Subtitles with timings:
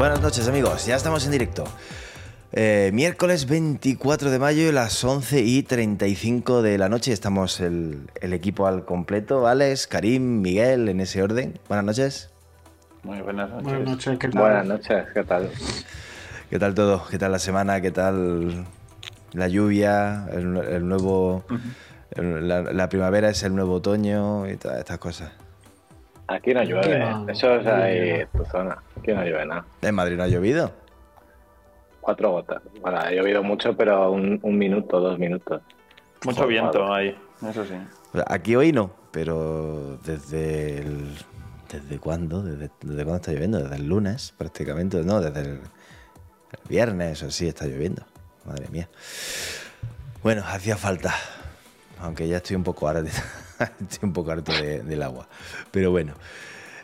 [0.00, 1.64] Buenas noches amigos, ya estamos en directo.
[2.52, 7.12] Eh, miércoles 24 de mayo, las 11 y 35 de la noche.
[7.12, 9.46] Estamos el, el, equipo al completo.
[9.46, 11.58] Alex, Karim, Miguel, en ese orden.
[11.68, 12.30] Buenas noches.
[13.04, 13.64] Muy buenas noches.
[13.64, 14.40] Buenas noches, ¿qué tal?
[14.42, 15.50] Buenas noches, ¿qué tal?
[16.50, 17.04] ¿Qué tal todo?
[17.08, 17.80] ¿Qué tal la semana?
[17.80, 18.66] ¿Qué tal
[19.32, 20.26] la lluvia?
[20.32, 21.44] El, el nuevo.
[22.16, 25.30] el- la, la primavera es el nuevo otoño y todas estas cosas.
[26.26, 28.78] Aquí no llueve, no, eso es no ahí en tu zona.
[28.98, 29.64] Aquí no llueve nada.
[29.82, 30.72] En Madrid no ha llovido.
[32.00, 32.62] Cuatro gotas.
[32.80, 35.60] Bueno, ha llovido mucho, pero un, un minuto, dos minutos.
[36.24, 37.08] Mucho Joder, viento madre.
[37.42, 37.74] ahí, eso sí.
[38.26, 41.14] Aquí hoy no, pero desde el.
[41.70, 42.42] ¿Desde cuándo?
[42.42, 43.58] ¿Desde, desde cuándo está lloviendo?
[43.62, 45.02] Desde el lunes, prácticamente.
[45.04, 48.02] No, desde el, el viernes o sí está lloviendo.
[48.44, 48.88] Madre mía.
[50.22, 51.14] Bueno, hacía falta.
[52.00, 53.04] Aunque ya estoy un poco harto,
[53.80, 55.28] estoy un poco harto de- del agua.
[55.70, 56.14] Pero bueno.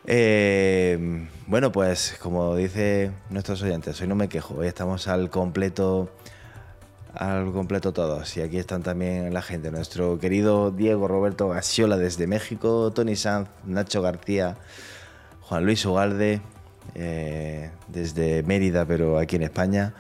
[0.09, 4.55] Eh, bueno, pues como dice nuestros oyentes, hoy no me quejo.
[4.55, 6.11] Hoy estamos al completo
[7.15, 8.37] al completo todos.
[8.37, 9.71] Y aquí están también la gente.
[9.71, 14.57] Nuestro querido Diego Roberto Gasiola desde México, Tony Sanz, Nacho García,
[15.43, 16.41] Juan Luis Ugalde
[16.95, 19.95] eh, desde Mérida, pero aquí en España.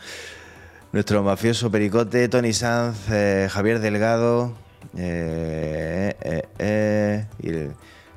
[0.92, 4.52] Nuestro mafioso pericote, Tony Sanz, eh, Javier Delgado.
[4.96, 7.50] eh, eh, y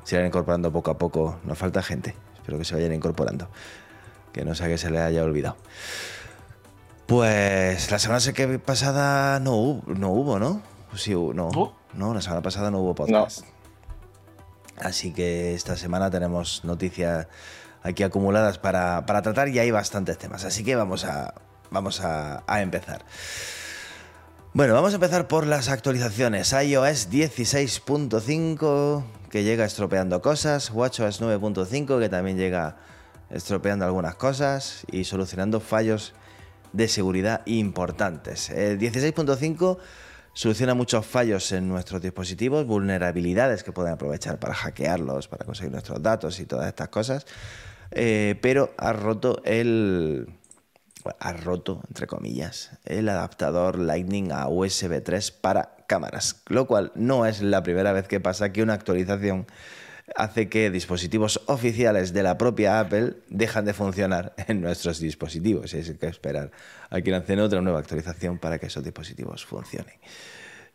[0.10, 1.40] se irán incorporando poco a poco.
[1.44, 2.16] Nos falta gente.
[2.34, 3.48] Espero que se vayan incorporando.
[4.34, 5.56] Que no sea que se les haya olvidado.
[7.06, 10.64] Pues la semana que pasada no hubo, no hubo, ¿no?
[10.96, 11.52] Sí, no.
[11.94, 12.14] ¿No?
[12.16, 13.46] La semana pasada no hubo podcast.
[14.78, 17.28] Así que esta semana tenemos noticias
[17.84, 20.44] aquí acumuladas para, para tratar y hay bastantes temas.
[20.44, 21.36] Así que vamos a,
[21.70, 23.06] vamos a, a empezar.
[24.52, 26.54] Bueno, vamos a empezar por las actualizaciones.
[26.54, 32.78] iOS 16.5 que llega estropeando cosas, WatchOS 9.5 que también llega
[33.30, 36.16] estropeando algunas cosas y solucionando fallos
[36.74, 38.50] de seguridad importantes.
[38.50, 39.78] El 16.5
[40.34, 46.02] soluciona muchos fallos en nuestros dispositivos, vulnerabilidades que pueden aprovechar para hackearlos, para conseguir nuestros
[46.02, 47.28] datos y todas estas cosas,
[47.92, 50.39] eh, pero ha roto el,
[51.20, 57.26] ha roto, entre comillas, el adaptador Lightning a USB 3 para cámaras, lo cual no
[57.26, 59.48] es la primera vez que pasa que una actualización
[60.16, 65.74] hace que dispositivos oficiales de la propia Apple dejan de funcionar en nuestros dispositivos.
[65.74, 66.52] Hay que esperar
[66.90, 69.96] a que lancen otra nueva actualización para que esos dispositivos funcionen.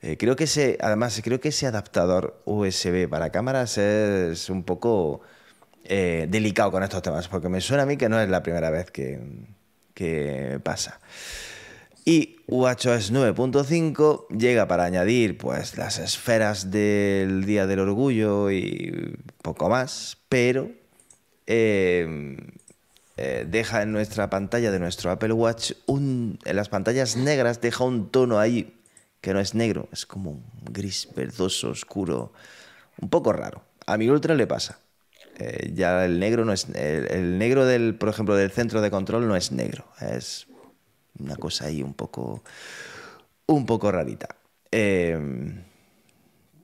[0.02, 5.22] Eh, creo que ese, además, creo que ese adaptador USB para cámaras es un poco
[5.84, 8.70] eh, delicado con estos temas, porque me suena a mí que no es la primera
[8.70, 9.18] vez que,
[9.94, 11.00] que pasa.
[12.04, 19.70] Y WatchOS 9.5 llega para añadir pues, las esferas del Día del Orgullo y poco
[19.70, 20.70] más, pero
[21.46, 22.36] eh,
[23.16, 27.84] eh, deja en nuestra pantalla de nuestro Apple Watch, un, en las pantallas negras, deja
[27.84, 28.74] un tono ahí
[29.20, 32.32] que no es negro, es como un gris verdoso, oscuro,
[33.00, 33.62] un poco raro.
[33.86, 34.78] A mi Ultra le pasa.
[35.38, 36.68] Eh, ya el negro no es.
[36.70, 39.86] El, el negro del, por ejemplo, del centro de control no es negro.
[40.00, 40.46] Es
[41.18, 42.42] una cosa ahí un poco.
[43.46, 44.28] un poco rarita.
[44.70, 45.18] Eh,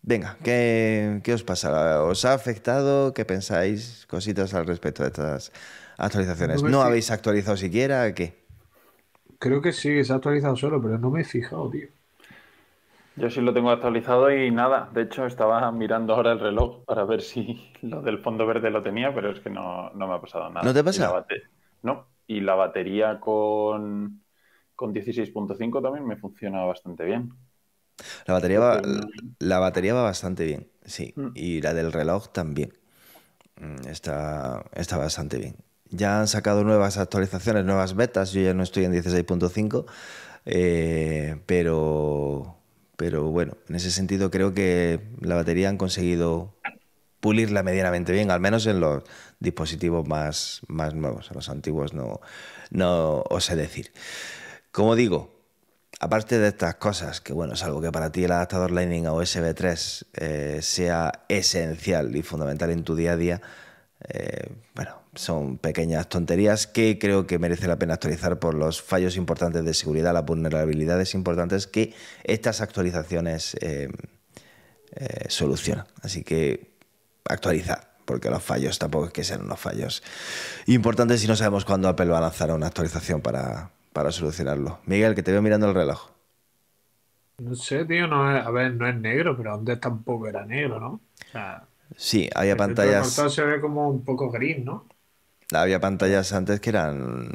[0.03, 2.03] venga, ¿qué, ¿qué os pasa?
[2.05, 3.13] ¿Os ha afectado?
[3.15, 4.07] ¿Qué pensáis?
[4.09, 5.53] Cositas al respecto de estas
[5.99, 6.65] actualizaciones.
[6.65, 8.15] No ¿No habéis actualizado siquiera?
[8.15, 8.41] ¿Qué?
[9.41, 11.89] Creo que sí, se ha actualizado solo, pero no me he fijado, tío.
[13.21, 14.89] Yo sí lo tengo actualizado y nada.
[14.93, 18.83] De hecho, estaba mirando ahora el reloj para ver si lo del fondo verde lo
[18.83, 20.65] tenía, pero es que no, no me ha pasado nada.
[20.65, 21.43] ¿No te Y bate-
[21.83, 22.07] No.
[22.27, 24.23] Y la batería con,
[24.75, 27.31] con 16.5 también me funciona bastante bien.
[28.27, 28.81] La batería, va,
[29.41, 31.13] la batería va bastante bien, sí.
[31.17, 31.29] Mm.
[31.35, 32.73] Y la del reloj también.
[33.61, 35.57] Mm, Está, está bastante bien.
[35.91, 38.33] Ya han sacado nuevas actualizaciones, nuevas betas.
[38.33, 39.87] Yo ya no estoy en 16.5,
[40.47, 42.60] eh, pero,
[43.01, 46.55] pero bueno, en ese sentido creo que la batería han conseguido
[47.21, 49.05] pulirla medianamente bien, al menos en los
[49.39, 51.31] dispositivos más, más nuevos.
[51.31, 52.21] En los antiguos no,
[52.69, 53.91] no os sé decir.
[54.71, 55.33] Como digo,
[55.99, 59.15] aparte de estas cosas, que bueno, es algo que para ti el adaptador Lightning a
[59.15, 63.41] USB 3 eh, sea esencial y fundamental en tu día a día,
[64.11, 69.17] eh, bueno, son pequeñas tonterías que creo que merece la pena actualizar por los fallos
[69.17, 73.89] importantes de seguridad, las vulnerabilidades importantes que estas actualizaciones eh,
[74.93, 75.87] eh, solucionan.
[76.03, 76.71] Así que
[77.25, 80.03] actualizad, porque los fallos tampoco es que sean unos fallos
[80.67, 84.79] importantes y no sabemos cuándo Apple va a lanzar una actualización para, para solucionarlo.
[84.87, 86.11] Miguel, que te veo mirando el reloj.
[87.39, 90.79] No sé, tío, no es, a ver, no es negro, pero antes tampoco era negro,
[90.79, 90.89] ¿no?
[91.29, 91.67] O sea,
[91.97, 94.87] Sí, había el pantallas, control se ve como un poco gris, ¿no?
[95.53, 97.31] Había pantallas antes que eran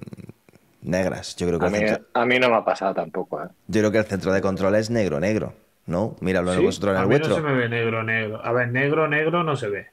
[0.82, 1.36] negras.
[1.36, 3.48] Yo creo que A mí, centro, a mí no me ha pasado tampoco, ¿eh?
[3.68, 5.54] yo creo que el centro de control es negro, negro.
[5.88, 6.16] ¿No?
[6.20, 8.44] Míralo Sí, vosotros en a el mí no se me ve negro, negro.
[8.44, 9.88] A ver, negro, negro no se ve.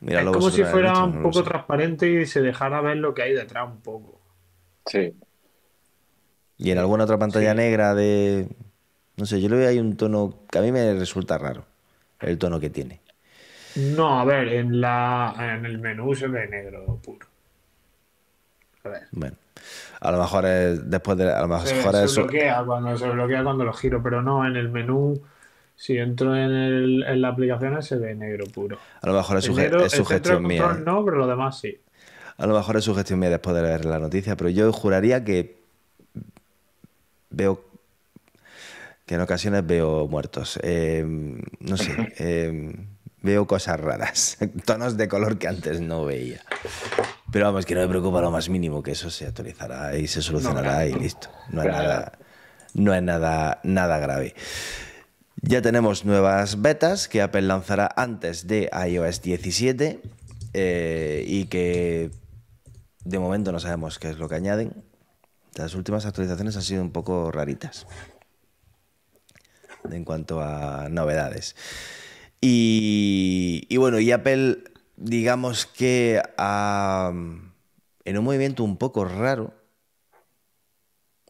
[0.00, 3.14] Míralo es como si fuera vuestro, un no poco transparente y se dejara ver lo
[3.14, 4.20] que hay detrás un poco.
[4.84, 5.14] Sí.
[6.58, 7.56] Y en alguna otra pantalla Sí.
[7.56, 8.48] negra de...
[9.16, 11.64] No sé, yo le veo ahí un tono que a mí me resulta raro.
[12.20, 13.00] El tono que tiene.
[13.76, 17.26] No, a ver, en la en el menú se ve negro puro.
[18.84, 19.02] A ver.
[19.12, 19.36] Bueno,
[20.00, 21.32] a lo mejor es después de...
[21.32, 24.22] A lo mejor Se, es se su- bloquea cuando se bloquea cuando lo giro, pero
[24.22, 25.20] no en el menú.
[25.76, 28.78] Si entro en, el, en la aplicación se ve negro puro.
[29.00, 30.62] a lo mejor es, negro- es de sugestión mía.
[30.62, 30.84] control ¿eh?
[30.84, 31.78] no, pero lo demás sí.
[32.36, 35.56] A lo mejor es sugestión mía después de leer la noticia, pero yo juraría que
[37.30, 37.64] veo
[39.06, 40.58] que en ocasiones veo muertos.
[40.62, 41.04] Eh,
[41.60, 42.76] no sé, eh,
[43.24, 46.40] veo cosas raras, tonos de color que antes no veía.
[47.32, 50.22] Pero vamos, que no me preocupa lo más mínimo, que eso se actualizará y se
[50.22, 51.28] solucionará y listo.
[51.50, 51.82] No es Claro.
[51.88, 52.12] nada,
[52.74, 54.34] no es nada, nada grave.
[55.42, 60.00] Ya tenemos nuevas betas que Apple lanzará antes de iOS 17
[60.52, 62.10] eh, y que
[63.04, 64.84] de momento no sabemos qué es lo que añaden.
[65.56, 67.86] Las últimas actualizaciones han sido un poco raritas
[69.90, 71.56] en cuanto a novedades.
[72.46, 74.64] Y, bueno, y Apple,
[74.96, 79.54] digamos que en un movimiento un poco raro,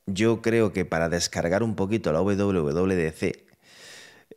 [0.06, 3.44] yo creo que para descargar un poquito la WWDC,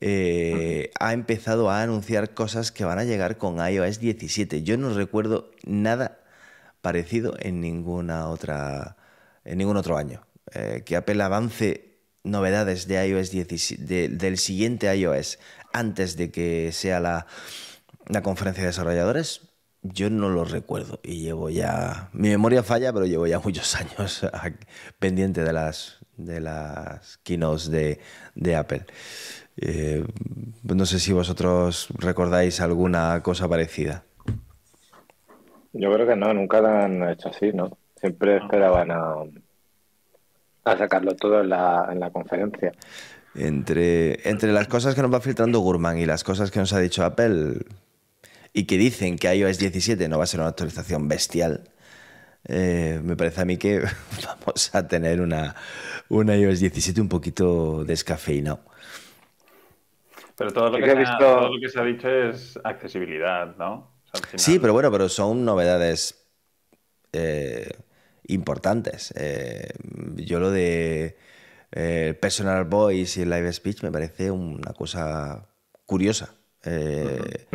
[0.02, 4.62] eh, ha empezado a anunciar cosas que van a llegar con iOS 17.
[4.62, 6.20] Yo no recuerdo nada
[6.82, 8.98] parecido en ninguna otra
[9.46, 10.28] en ningún otro año.
[10.54, 11.87] Eh, que Apple avance
[12.24, 15.40] novedades de iOS 17, de- del siguiente iOS
[15.74, 17.28] antes de que sea la,
[18.08, 19.42] la conferencia de desarrolladores,
[19.84, 24.26] yo no lo recuerdo y llevo ya mi memoria falla, pero llevo ya muchos años
[25.00, 28.00] pendiente de las de las keynotes de,
[28.36, 28.86] de Apple.
[29.58, 30.06] Eh,
[30.64, 34.04] no sé si vosotros recordáis alguna cosa parecida.
[35.74, 37.78] Yo creo que no, nunca lo han hecho así, ¿no?
[37.96, 39.16] Siempre esperaban a,
[40.68, 42.72] a sacarlo todo en la, en la conferencia.
[43.36, 46.80] Entre, entre las cosas que nos va filtrando Gurman y las cosas que nos ha
[46.80, 47.60] dicho Apple
[48.54, 51.70] y que dicen que iOS 17 no va a ser una actualización bestial,
[52.48, 53.82] eh, me parece a mí que
[54.26, 55.56] vamos a tener una,
[56.10, 58.62] una iOS 17 un poquito descafeinado.
[60.36, 62.10] Pero todo lo, que que he se ha, visto- todo lo que se ha dicho
[62.10, 63.74] es accesibilidad, ¿no?
[63.74, 66.28] O sea, al final- Sí, pero bueno, pero son novedades
[67.14, 67.70] eh,
[68.28, 69.14] importantes.
[69.16, 69.70] Eh,
[70.16, 71.18] yo lo de
[71.72, 75.48] eh, Personal Voice y Live Speech me parece una cosa
[75.86, 76.34] curiosa.
[76.64, 77.48] Eh,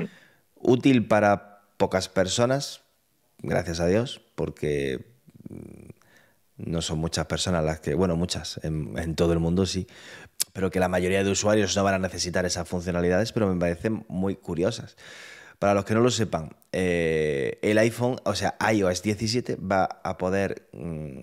[0.57, 2.83] útil para pocas personas,
[3.39, 5.05] gracias a Dios, porque
[5.49, 9.87] mm, no son muchas personas las que, bueno, muchas, en, en todo el mundo sí,
[10.53, 14.05] pero que la mayoría de usuarios no van a necesitar esas funcionalidades, pero me parecen
[14.09, 14.97] muy curiosas.
[15.62, 20.19] Para los que no lo sepan, eh, el iPhone, o sea, iOS 17 va a
[20.19, 21.23] poder mm,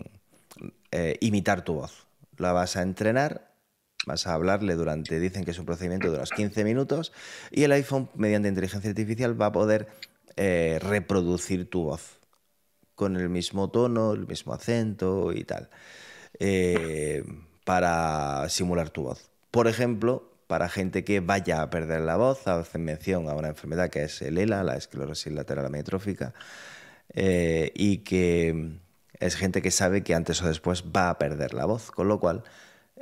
[0.91, 2.08] eh, imitar tu voz.
[2.38, 3.51] La vas a entrenar,
[4.05, 7.12] vas a hablarle durante, dicen que es un procedimiento de unos 15 minutos,
[7.51, 9.89] y el iPhone, mediante inteligencia artificial, va a poder
[10.38, 12.19] eh, reproducir tu voz
[12.96, 15.69] con el mismo tono, el mismo acento y tal,
[17.65, 19.29] para simular tu voz.
[19.51, 23.91] Por ejemplo, para gente que vaya a perder la voz, hacen mención a una enfermedad
[23.91, 26.34] que es el ELA, la esclerosis lateral amiotrófica,
[27.13, 28.79] eh, y que
[29.20, 32.20] es gente que sabe que antes o después va a perder la voz, con lo
[32.20, 32.41] cual,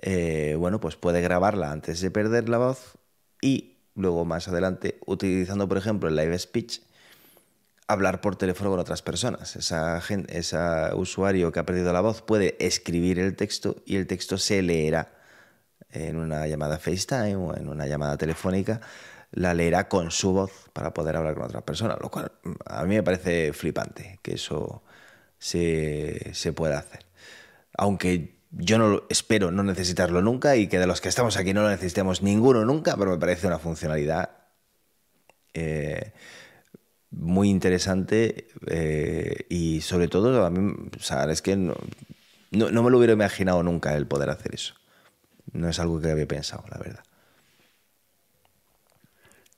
[0.01, 2.97] eh, bueno, pues puede grabarla antes de perder la voz
[3.41, 6.81] y luego más adelante, utilizando por ejemplo el live speech,
[7.87, 9.55] hablar por teléfono con otras personas.
[9.55, 10.57] Esa gente, ese
[10.95, 15.16] usuario que ha perdido la voz puede escribir el texto y el texto se leerá
[15.91, 18.81] en una llamada FaceTime o en una llamada telefónica,
[19.31, 22.83] la leerá con su voz para poder hablar con otras personas, lo cual mm, a
[22.85, 24.83] mí me parece flipante que eso
[25.37, 27.05] se, pueda hacer.
[27.77, 31.63] Aunque yo no espero no necesitarlo nunca y que de los que estamos aquí no
[31.63, 34.31] lo necesitemos ninguno nunca, pero me parece una funcionalidad
[35.53, 36.13] eh,
[37.11, 41.75] muy interesante eh, y sobre todo a mí, o sea, es que no
[42.51, 44.75] me lo hubiera imaginado nunca el poder hacer eso.
[45.53, 47.03] No es algo que había pensado, la verdad.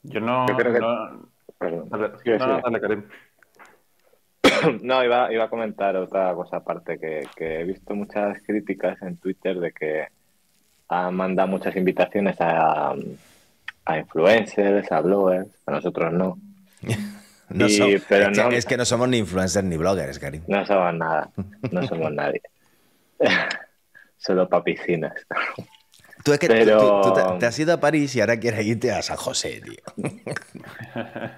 [0.03, 1.29] Yo no, Yo creo que- no,
[4.81, 9.59] no, iba, iba a comentar otra cosa aparte, que, he visto muchas críticas en Twitter
[9.59, 10.07] de que
[10.87, 12.95] han mandado muchas invitaciones a,
[13.85, 16.37] a influencers, a bloggers, a nosotros no.
[17.49, 17.65] pero
[18.51, 20.43] es, que, no somos ni influencers ni bloggers, Karim.
[20.47, 21.29] No somos nada,
[21.71, 22.41] no somos nadie.
[24.17, 25.13] Solo papicinas.
[26.23, 29.61] Tú es que te, has ido a París y ahora quieres irte a San José,
[29.61, 29.81] tío.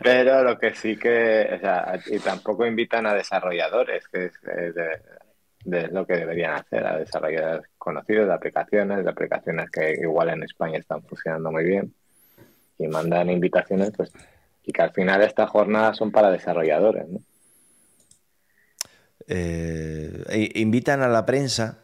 [0.04, 4.34] Pero lo que sí que, o sea, y tampoco invitan a desarrolladores, que es
[5.66, 10.44] de, lo que deberían hacer, a desarrolladores conocidos de aplicaciones, de aplicaciones que igual en
[10.44, 11.94] España están funcionando muy bien,
[12.80, 14.12] y mandan invitaciones, pues,
[14.64, 17.20] y que al final estas jornadas son para desarrolladores, ¿no?
[19.28, 21.78] Eh, invitan a la prensa,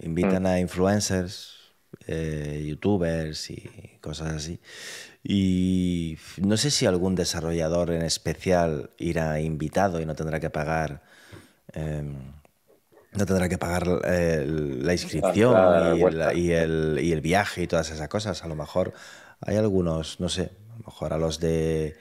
[0.00, 0.46] invitan mm.
[0.46, 1.57] a influencers,
[2.06, 4.60] eh, youtubers y cosas así.
[5.22, 11.02] Y no sé si algún desarrollador en especial irá invitado y no tendrá que pagar.
[11.72, 12.16] Em,
[13.12, 16.02] no tendrá que pagar eh, la inscripción y,
[16.52, 18.44] el, y, el, viaje y todas esas cosas.
[18.44, 18.92] A lo mejor
[19.40, 21.96] hay algunos, no sé, a lo mejor a los de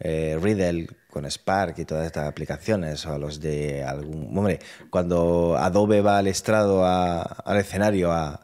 [0.00, 4.36] eh, Riddle con Spark y todas estas aplicaciones, o a los de algún.
[4.36, 4.58] Hombre,
[4.90, 8.40] cuando Adobe va al estrado, al escenario a,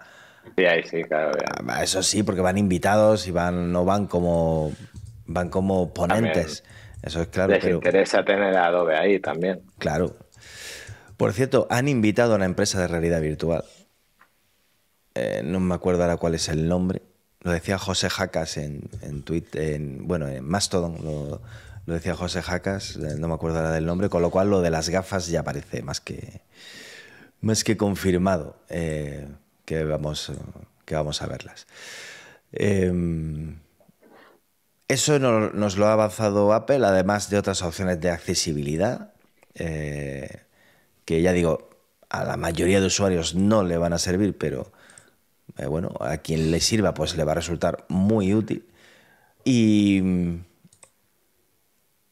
[0.57, 1.33] Sí, ahí sí, claro.
[1.67, 4.73] Ah, eso sí, porque van invitados y van, no van como
[5.27, 6.65] van como ponentes.
[7.03, 7.53] Eso es claro.
[7.53, 9.63] Les interesa tener a Adobe ahí también.
[9.79, 10.17] Claro.
[11.17, 13.65] Por cierto, han invitado a una empresa de realidad virtual.
[15.15, 17.03] Eh, no me acuerdo ahora cuál es el nombre.
[17.41, 21.43] Lo decía José Jacas en, en Twitter, en, bueno, en Mastodon lo,
[21.87, 24.71] decía José Jacas, eh, no me acuerdo ahora del nombre, con lo cual lo de
[24.71, 26.41] las gafas ya parece más que,
[27.41, 28.57] más que confirmado.
[28.69, 29.27] Eh,
[29.73, 30.33] que vamos,
[30.85, 31.67] que vamos a verlas.
[32.53, 33.59] Em,
[34.89, 39.15] eso nos lo ha avanzado Apple, además de otras opciones de accesibilidad,
[39.55, 40.43] eh,
[41.05, 41.71] que ya digo,
[42.11, 44.71] a la mayoría de usuarios no le van a servir, pero
[45.57, 48.67] eh, bueno, a quien le sirva, pues le va a resultar muy útil.
[49.45, 50.03] Y,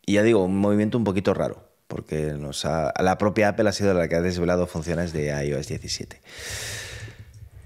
[0.06, 4.08] ya digo, un movimiento un poquito raro, porque nos la propia Apple ha sido la
[4.08, 6.20] que ha desvelado funciones de iOS 17.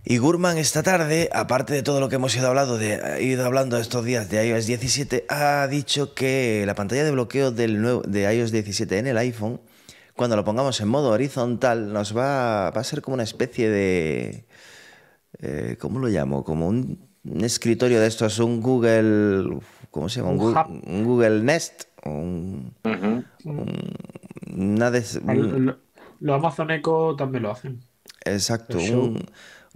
[0.06, 3.78] Y Gurman esta tarde, aparte de todo lo que hemos ido, hablando de, ido hablando
[3.78, 8.30] estos días de iOS 17, ha dicho que la pantalla de bloqueo del nuevo, de
[8.34, 9.62] iOS 17 en el iPhone,
[10.14, 14.44] cuando lo pongamos en modo horizontal, nos va, va a ser como una especie de...
[15.40, 16.44] Eh, ¿Cómo lo llamo?
[16.44, 17.08] Como un,
[17.40, 19.58] escritorio de estos, un Google...
[19.90, 20.32] ¿Cómo se llama?
[20.32, 21.84] Un, Google, Nest.
[22.04, 22.75] Un,
[26.20, 27.80] lo, Amazon Echo también lo hacen.
[28.25, 28.76] Exacto.
[28.78, 29.25] Un,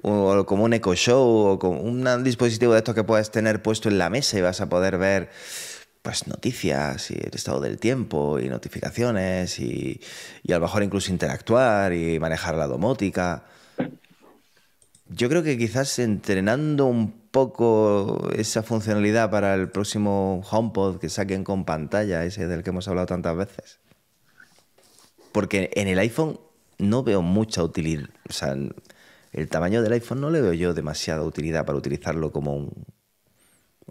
[0.02, 3.88] o como un Echo Show o como un dispositivo de estos que puedes tener puesto
[3.88, 5.30] en la mesa y vas a poder ver
[6.02, 10.00] pues noticias y el estado del tiempo y notificaciones y,
[10.42, 13.44] y a lo mejor incluso interactuar y manejar la domótica.
[15.08, 21.44] Yo creo que quizás entrenando un poco esa funcionalidad para el próximo HomePod que saquen
[21.44, 23.78] con pantalla, ese del que hemos hablado tantas veces.
[25.32, 26.38] Porque en el iPhone
[26.78, 28.08] no veo mucha utilidad.
[29.32, 32.84] El tamaño del iPhone no le veo yo demasiada utilidad para utilizarlo como un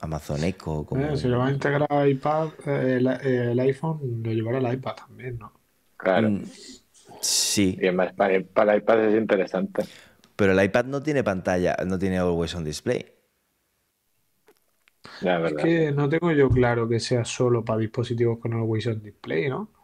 [0.02, 0.86] Amazon Echo.
[0.86, 3.00] Como eh, si lo va a integrar iPad, eh,
[3.52, 5.54] el, iPhone lo llevará el iPad también, ¿no?
[5.96, 6.30] Claro.
[6.30, 6.44] Mm,
[7.22, 7.78] sí.
[7.80, 9.84] Y además para, para, el iPad es interesante.
[10.36, 13.06] Pero el iPad no tiene pantalla, no tiene Always on Display.
[15.22, 19.50] es que no tengo yo claro que sea solo para dispositivos con Always on Display,
[19.50, 19.77] ¿no?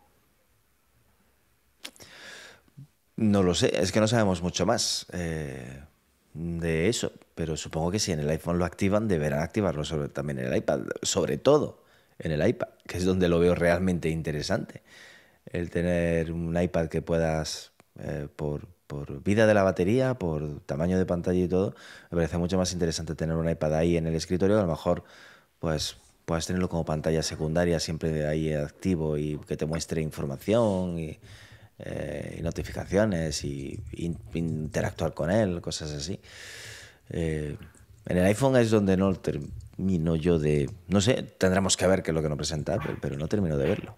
[3.24, 5.80] No lo sé, es que no sabemos mucho más eh,
[6.34, 10.40] de eso, pero supongo que si en el iPhone lo activan, deberán activarlo sobre, también
[10.40, 11.86] en el iPad, sobre todo
[12.20, 14.84] en el iPad, que es donde lo veo realmente interesante.
[15.46, 18.68] El tener un iPad que puedas, eh, por,
[19.24, 21.76] vida de la batería, por tamaño de pantalla y todo,
[22.12, 25.06] me parece mucho más interesante tener un iPad ahí en el escritorio, a lo mejor
[25.60, 31.20] pues puedes tenerlo como pantalla secundaria siempre ahí activo y que te muestre información y
[31.86, 33.78] eh, y notificaciones y,
[34.34, 36.20] interactuar con él, cosas así.
[37.10, 37.58] Eh,
[38.06, 40.70] en el iPhone es donde no termino yo de...
[40.88, 43.68] No sé, tendremos que ver qué es lo que nos presenta, pero, no termino de
[43.68, 43.98] verlo.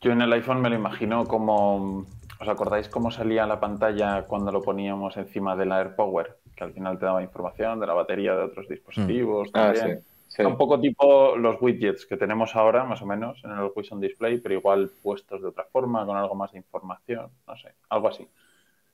[0.00, 2.06] Yo en el iPhone me lo imagino como...
[2.38, 6.38] ¿Os acordáis cómo salía la pantalla cuando lo poníamos encima del AirPower?
[6.56, 9.48] Que al final te daba información de la batería de otros dispositivos.
[9.48, 9.58] Mm.
[9.58, 9.72] Ah,
[10.42, 10.52] también.
[10.52, 14.38] Un poco tipo los widgets que tenemos ahora, más o menos, en el Quiz Display,
[14.38, 18.26] pero igual puestos de otra forma, con algo más de información, no sé, algo así.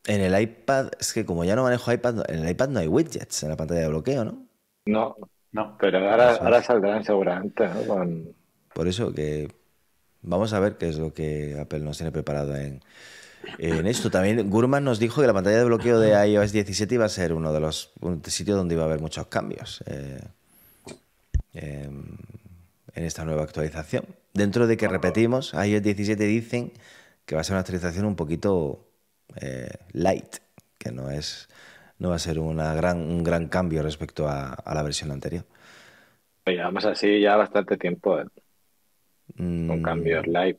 [0.07, 2.89] En el iPad, es que como ya no manejo iPad, en el iPad no hay
[2.89, 4.47] widgets en la pantalla de bloqueo, ¿no?
[4.87, 5.17] No,
[5.53, 5.77] no.
[5.79, 8.35] Pero ahora, ahora saldrán seguramente, ¿no?
[8.73, 9.49] por eso que
[10.21, 12.83] vamos a ver qué es lo que Apple nos tiene preparado en,
[13.59, 14.11] en esto.
[14.11, 17.33] También Gurman nos dijo que la pantalla de bloqueo de iOS 17 iba a ser
[17.33, 17.93] uno de los
[18.25, 20.21] sitios donde iba a haber muchos cambios eh,
[21.57, 24.05] en esta nueva actualización.
[24.33, 26.73] Dentro de que repetimos, iOS 17 dicen
[27.25, 28.87] que va a ser una actualización un poquito
[29.41, 30.37] eh, light,
[30.79, 31.49] que no es
[31.99, 35.45] no va a ser una gran, un gran cambio respecto a, la versión anterior.
[36.45, 38.27] Llevamos así ya bastante tiempo ¿eh?
[39.37, 39.83] con mm.
[39.83, 40.59] cambios light.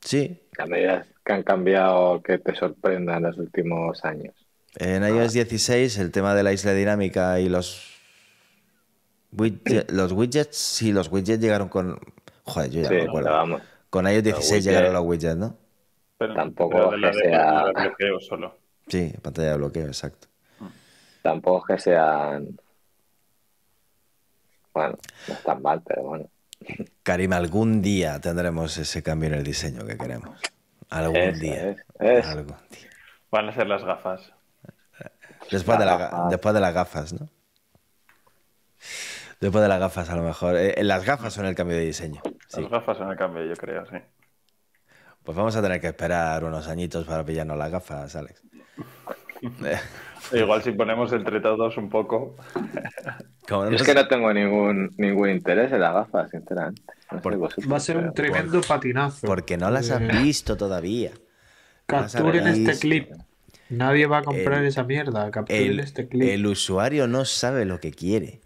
[0.00, 0.36] Sí.
[0.68, 4.34] medidas que han cambiado que te sorprendan en los últimos años.
[4.76, 7.91] En iOS 16 el tema de la isla dinámica y los
[9.88, 11.98] los widgets, sí, los widgets llegaron con...
[12.44, 13.60] Joder, yo ya no me acuerdo.
[13.90, 15.56] Con iOS 16 llegaron los widgets, ¿no?
[16.18, 17.64] Pero, Tampoco que sea...
[17.72, 18.56] bloqueo solo.
[18.88, 20.28] Sí, pantalla de bloqueo, exacto.
[21.22, 22.58] Tampoco que sean...
[24.74, 24.96] Bueno,
[25.28, 26.26] no es tan mal, pero bueno.
[27.02, 30.40] Karim, algún día tendremos ese cambio en el diseño que queremos.
[30.88, 31.76] Algún, día.
[33.30, 34.32] Van a ser las gafas.
[35.50, 35.86] Después, de,
[36.30, 37.28] después de las gafas, ¿no?
[39.42, 40.54] Después de las gafas, a lo mejor.
[40.56, 42.22] Eh, las gafas son el cambio de diseño.
[42.56, 43.96] Las gafas son el cambio, yo creo, sí.
[45.24, 48.40] Pues vamos a tener que esperar unos añitos para pillarnos las gafas, Alex.
[50.32, 52.36] Igual si ponemos entre todos un poco.
[53.72, 56.82] es que no tengo ningún, ningún interés en las gafas, sinceramente.
[57.12, 59.26] Va a ser un tremendo patinazo.
[59.26, 61.10] Porque no las has eh, visto todavía.
[61.86, 63.10] Capturen este clip.
[63.70, 65.28] Nadie va a comprar esa mierda.
[65.32, 66.30] Capturen este clip.
[66.30, 68.40] El usuario no sabe lo que quiere.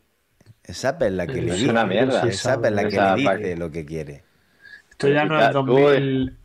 [0.66, 1.70] Es la que le dice.
[1.70, 2.22] Una mierda.
[2.22, 4.24] Es Apple la que le dice lo que quiere.
[4.90, 6.36] Esto ya no es 2000.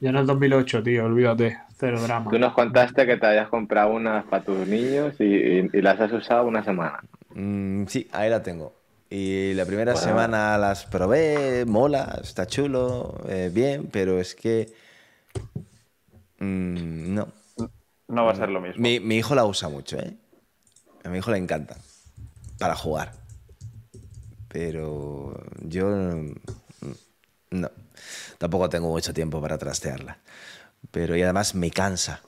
[0.00, 1.58] Ya no es 2008, tío, olvídate.
[1.76, 2.30] Cero drama.
[2.30, 6.46] Tú nos contaste que te habías comprado unas para tus niños y, las has usado
[6.46, 7.00] una semana.
[7.34, 8.74] Mm, sí, ahí la tengo.
[9.10, 14.68] Y la primera semana las probé, mola, está chulo, eh, bien, pero es que.
[16.38, 17.28] Mm, no.
[18.08, 18.80] No va a ser lo mismo.
[18.80, 20.14] Mi, mi, hijo la usa mucho, ¿eh?
[21.04, 21.76] A mi hijo le encanta.
[22.58, 23.12] Para jugar.
[24.48, 25.86] Pero yo.
[25.88, 26.92] Mm,
[27.50, 27.70] no.
[28.38, 30.18] Tampoco tengo mucho tiempo para trastearla
[30.90, 32.20] pero y además me cansa,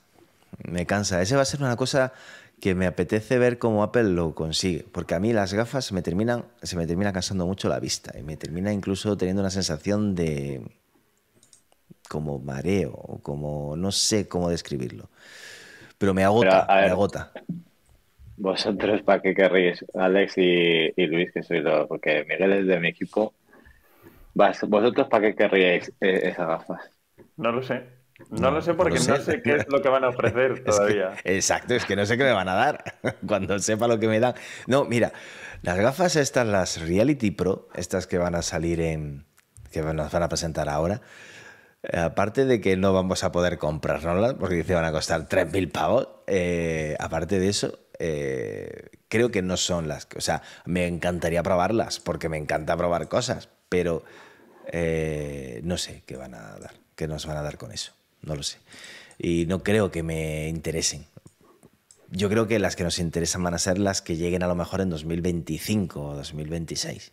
[0.65, 1.23] me cansa.
[1.23, 2.13] Ese va a ser una cosa
[2.61, 6.45] que me apetece ver cómo Apple lo consigue, porque a mí las gafas me terminan,
[6.63, 10.63] se me termina cansando mucho la vista y me termina incluso teniendo una sensación de
[12.09, 15.09] como mareo, como no sé cómo describirlo,
[15.97, 17.33] pero me agota, me agota.
[18.41, 19.85] Vosotros, ¿para qué querréis?
[19.93, 23.35] Alex y, Luis, que soy los, porque Miguel es de mi equipo.
[24.33, 26.91] ¿Vosotros para qué querríais eh, esas gafas?
[27.37, 27.83] No lo sé.
[28.31, 29.43] No, lo sé porque no sé.
[29.43, 31.13] qué es lo que van a ofrecer todavía.
[31.25, 34.21] exacto, es que no sé qué me van a dar cuando sepa lo que me
[34.21, 34.33] dan.
[34.67, 35.13] No, mira,
[35.61, 39.27] las gafas estas, las Reality Pro, estas que van a salir en.
[39.71, 41.03] que nos van a presentar ahora.
[41.83, 45.71] Eh, aparte de que no vamos a poder comprarnoslas, porque dice van a costar 3.000
[45.71, 50.09] pavos, eh, aparte de eso, eh, creo que no son las.
[50.17, 54.05] O sea, me encantaría probarlas, porque me encanta probar cosas, pero
[55.63, 58.43] no sé qué van a dar, qué nos van a dar con eso no lo
[58.43, 58.59] sé.
[59.19, 61.07] Y no creo que me interesen.
[62.11, 64.55] Yo creo que las que nos interesan van a ser las que lleguen a lo
[64.55, 67.13] mejor en 2025 o 2026.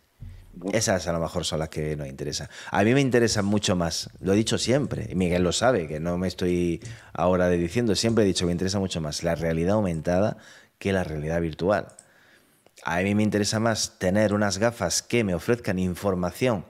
[0.72, 2.48] Esas a lo mejor son las que nos interesan.
[2.70, 6.00] A mí me interesan mucho más, lo he dicho siempre, y Miguel lo sabe, que
[6.00, 6.80] no me estoy
[7.12, 10.36] ahora diciendo, siempre he dicho que me interesa mucho más la realidad aumentada
[10.78, 11.88] que la realidad virtual.
[12.84, 16.64] A mí me interesa más tener unas gafas que me ofrezcan información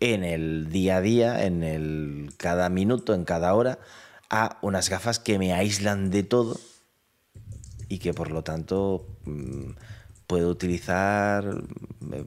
[0.00, 3.78] en el día a día, en el cada minuto, en cada hora,
[4.30, 6.58] a unas gafas que me aíslan de todo
[7.88, 9.70] y que por lo tanto mm,
[10.26, 11.44] puedo utilizar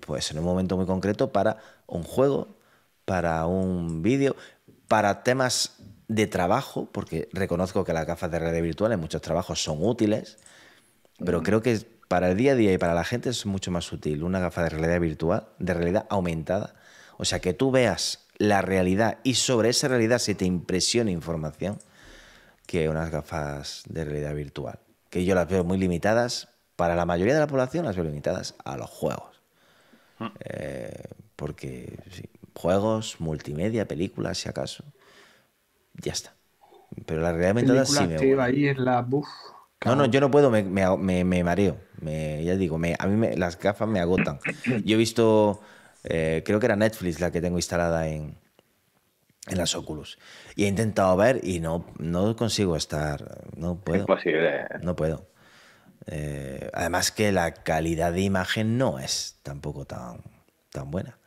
[0.05, 1.57] pues en un momento muy concreto para
[1.87, 2.55] un juego,
[3.05, 4.35] para un vídeo,
[4.87, 9.63] para temas de trabajo, porque reconozco que las gafas de realidad virtual en muchos trabajos
[9.63, 10.37] son útiles,
[11.23, 13.91] pero creo que para el día a día y para la gente es mucho más
[13.91, 16.73] útil una gafa de realidad virtual, de realidad aumentada,
[17.17, 21.77] o sea, que tú veas la realidad y sobre esa realidad se te impresiona información
[22.65, 24.79] que unas gafas de realidad virtual.
[25.09, 26.48] Que yo las veo muy limitadas,
[26.79, 29.41] para la mayoría de la población las veo limitadas a los juegos.
[30.17, 30.27] Hmm.
[30.39, 31.03] Eh,
[31.35, 31.99] porque
[32.53, 34.85] juegos, multimedia, películas, si acaso,
[35.95, 36.33] ya está.
[37.05, 39.05] Pero la realidad aumentada sí me ahí en la
[39.85, 41.77] no, no, yo no puedo, me, me, mareo.
[42.01, 44.39] ya digo, a mí las gafas me agotan.
[44.85, 45.61] Yo he visto
[46.03, 48.37] eh, creo que era Netflix la que tengo instalada en,
[49.47, 50.17] en las Oculus.
[50.55, 53.41] Y he intentado ver y no, no consigo estar.
[53.55, 54.01] No puedo.
[54.01, 54.65] Imposible.
[54.81, 55.28] No puedo.
[56.07, 60.21] Eh, además que la calidad de imagen no es tampoco tan,
[60.71, 61.17] tan buena.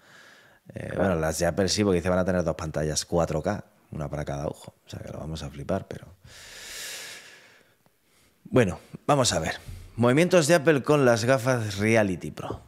[0.74, 4.08] Eh, bueno, las de Apple sí, porque dice van a tener dos pantallas 4K, una
[4.08, 4.74] para cada ojo.
[4.86, 6.06] O sea que lo vamos a flipar, pero.
[8.44, 9.58] Bueno, vamos a ver.
[9.96, 12.62] Movimientos de Apple con las gafas Reality Pro.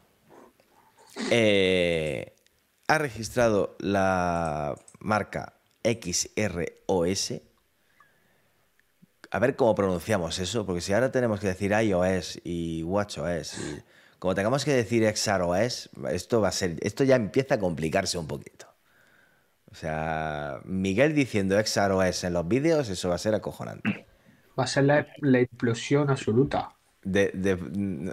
[1.30, 2.34] Eh,
[2.86, 7.32] ha registrado la marca XROS.
[9.34, 13.82] A ver cómo pronunciamos eso, porque si ahora tenemos que decir iOS y WatchOS y
[14.20, 18.28] como tengamos que decir XROS, esto va a ser, esto ya empieza a complicarse un
[18.28, 18.72] poquito.
[19.72, 24.06] O sea, Miguel diciendo XROS en los vídeos, eso va a ser acojonante.
[24.56, 26.70] Va a ser la, explosión absoluta.
[27.02, 27.58] De,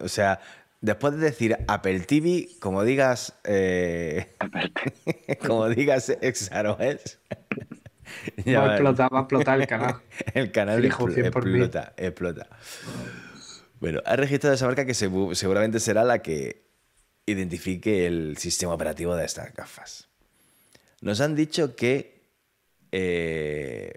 [0.04, 0.40] o sea,
[0.82, 4.36] después de decir Apple TV, como digas, eh,
[5.46, 7.20] como digas XROS,
[8.48, 9.96] va, a explotar, va a explotar el canal.
[10.34, 12.48] el canal explota, explota.
[13.80, 16.70] Bueno, ha registrado esa marca que seguramente será la que
[17.26, 20.08] identifique el sistema operativo de estas gafas.
[21.02, 22.22] Nos han dicho que
[22.92, 23.94] eh,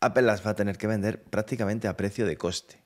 [0.00, 2.82] Apple las va a tener que vender prácticamente a precio de coste.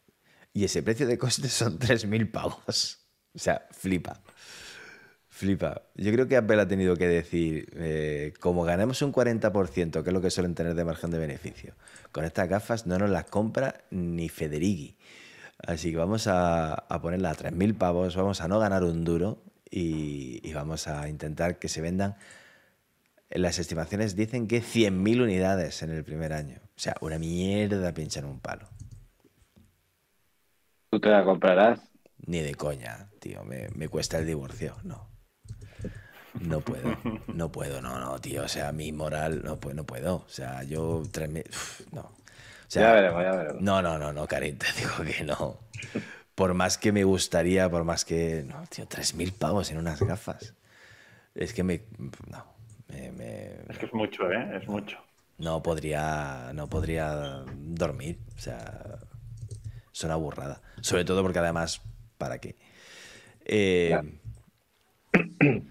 [0.53, 2.99] Y ese precio de coste son 3.000 pavos.
[3.33, 4.21] O sea, flipa.
[5.41, 5.81] Flipa.
[5.95, 10.13] Yo creo que Apple ha tenido que decir, eh, como ganamos un 40%, que es
[10.13, 11.73] lo que suelen tener de margen de beneficio,
[12.13, 14.99] con estas gafas no nos las compra ni Federighi.
[15.67, 19.43] Así que vamos a, a ponerla a 3.000 pavos, vamos a no ganar un duro
[19.71, 22.17] y, vamos a intentar que se vendan.
[23.31, 26.59] Las estimaciones dicen que 100.000 unidades en el primer año.
[26.77, 28.69] O sea, una mierda pinchar un palo.
[30.91, 31.81] ¿Tú te la comprarás?
[32.27, 33.43] Ni de coña, tío.
[33.45, 35.10] Me, me cuesta el divorcio, no.
[36.39, 38.45] No puedo, no puedo, no, no, tío.
[38.45, 40.17] O sea, mi moral, no, pues, no puedo.
[40.17, 41.45] O sea, yo, 3.000,
[41.93, 42.21] no
[42.79, 43.63] ya veremos, ya veremos.
[43.63, 45.59] No, no, no, no, Karin, te digo que no.
[46.35, 48.45] Por más que me gustaría, por más que.
[48.47, 50.55] No, tío, 3.000 pavos en unas gafas.
[51.35, 51.83] Es que me.
[52.29, 52.45] No.
[52.89, 54.59] Me, es que es mucho, ¿eh?
[54.61, 54.99] Es mucho.
[55.39, 56.51] No podría.
[56.55, 58.19] No podría dormir.
[58.37, 58.99] O sea.
[59.93, 60.63] Es una burrada.
[60.81, 61.83] Sobre todo porque además.
[62.19, 62.57] ¿Para qué?
[63.45, 63.99] Eh,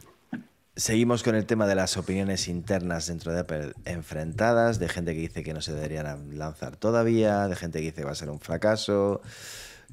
[0.79, 5.19] Seguimos con el tema de las opiniones internas dentro de Apple enfrentadas, de gente que
[5.19, 8.29] dice que no se deberían lanzar todavía, de gente que dice que va a ser
[8.29, 9.21] un fracaso,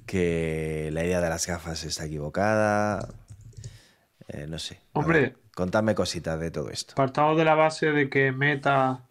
[0.06, 3.08] que la idea de las gafas está equivocada.
[4.28, 4.78] Eh, no sé.
[4.92, 6.94] Hombre, contadme cositas de todo esto.
[6.94, 9.08] Partamos de la base de que Meta,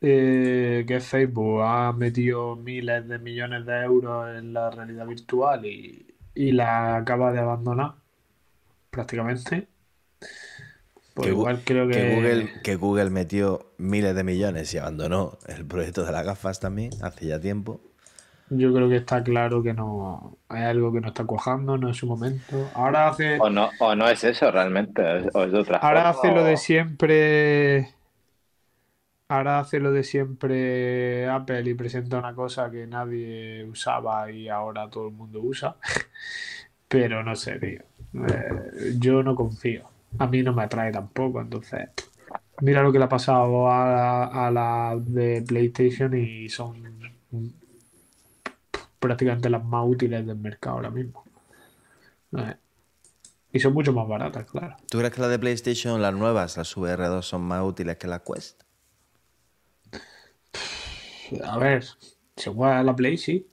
[0.00, 6.06] eh, que Facebook, ha metido miles de millones de euros en la realidad virtual y,
[6.34, 7.96] y la acaba de abandonar
[8.90, 9.68] prácticamente
[11.20, 12.14] pues que, igual creo que...
[12.14, 16.90] Google, que Google metió miles de millones y abandonó el proyecto de las gafas también
[17.02, 17.80] hace ya tiempo.
[18.50, 21.96] Yo creo que está claro que no hay algo que no está cuajando, no es
[21.96, 22.68] su momento.
[22.74, 23.38] Ahora hace.
[23.38, 25.02] O no, o no es eso realmente,
[25.34, 27.94] o es de otra Ahora hace lo de siempre.
[29.28, 34.90] Ahora hace lo de siempre Apple y presenta una cosa que nadie usaba y ahora
[34.90, 35.76] todo el mundo usa.
[36.88, 37.82] Pero no sé, tío.
[38.14, 41.40] Eh, yo no confío a mí no me atrae tampoco.
[41.40, 41.88] Entonces,
[42.60, 46.82] mira lo que le ha pasado a, la de PlayStation y son
[48.98, 51.24] prácticamente las más útiles del mercado ahora mismo.
[53.52, 54.76] Y son mucho más baratas, claro.
[54.88, 58.22] ¿Tú crees que las de PlayStation, las nuevas, las VR2, son más útiles que la
[58.22, 58.62] Quest?
[61.44, 61.84] A ver,
[62.36, 63.48] según la Play, sí.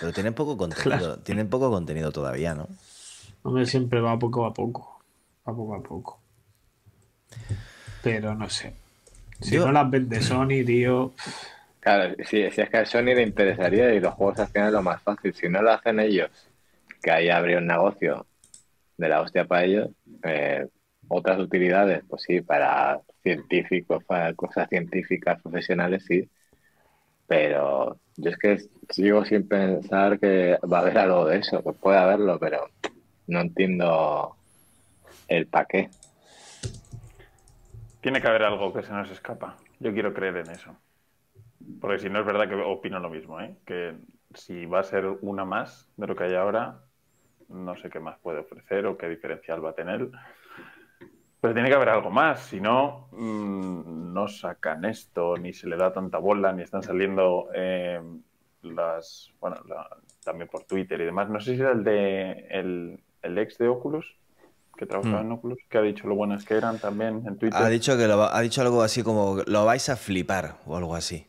[0.00, 2.68] Pero tienen poco contenido, tienen poco contenido todavía, ¿no?
[3.42, 4.97] Hombre, siempre va poco a poco
[5.54, 6.20] poco a poco.
[8.02, 8.72] Pero no sé.
[9.40, 11.12] Si no las vende Sony, tío.
[11.80, 15.32] Claro, si, es que a Sony le interesaría y los juegos hacen lo más fácil.
[15.34, 16.30] Si no lo hacen ellos,
[17.02, 18.26] que ahí habría un negocio
[18.96, 19.90] de la hostia para ellos,
[20.24, 20.66] eh,
[21.06, 26.28] otras utilidades, pues sí, para científicos, para cosas científicas profesionales, sí.
[27.26, 28.58] Pero yo es que
[28.90, 32.68] sigo sin pensar que va a haber algo de eso, pues puede haberlo, pero
[33.28, 34.37] no entiendo
[35.28, 35.90] el paquete.
[38.00, 39.56] Tiene que haber algo que se nos escapa.
[39.80, 40.76] Yo quiero creer en eso.
[41.80, 43.56] Porque si no es verdad que opino lo mismo, ¿eh?
[43.66, 43.94] que
[44.34, 46.80] si va a ser una más de lo que hay ahora,
[47.48, 50.08] no sé qué más puede ofrecer o qué diferencial va a tener.
[51.40, 55.76] Pero tiene que haber algo más, si no, mm, no sacan esto, ni se le
[55.76, 58.00] da tanta bola, ni están saliendo eh,
[58.62, 59.56] las, bueno,
[60.24, 61.28] también por Twitter y demás.
[61.28, 64.18] No sé si era el de el, el ex de Oculus,
[64.78, 65.32] que trabajaba en mm.
[65.32, 67.60] Oculus, que ha dicho lo buenas que eran también en Twitter.
[67.60, 71.26] Ha dicho, que ha dicho algo así como lo vais a flipar o algo así.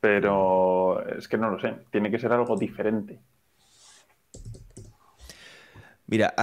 [0.00, 3.20] Pero es que no lo sé, tiene que ser algo diferente.
[6.06, 6.34] Mira,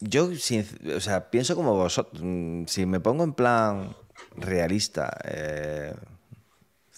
[0.00, 0.28] yo,
[0.96, 2.22] o sea, pienso como vosotros.
[2.22, 3.96] Mm, si me pongo en plan
[4.36, 5.16] realista,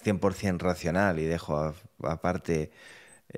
[0.02, 2.72] 100% racional y dejo aparte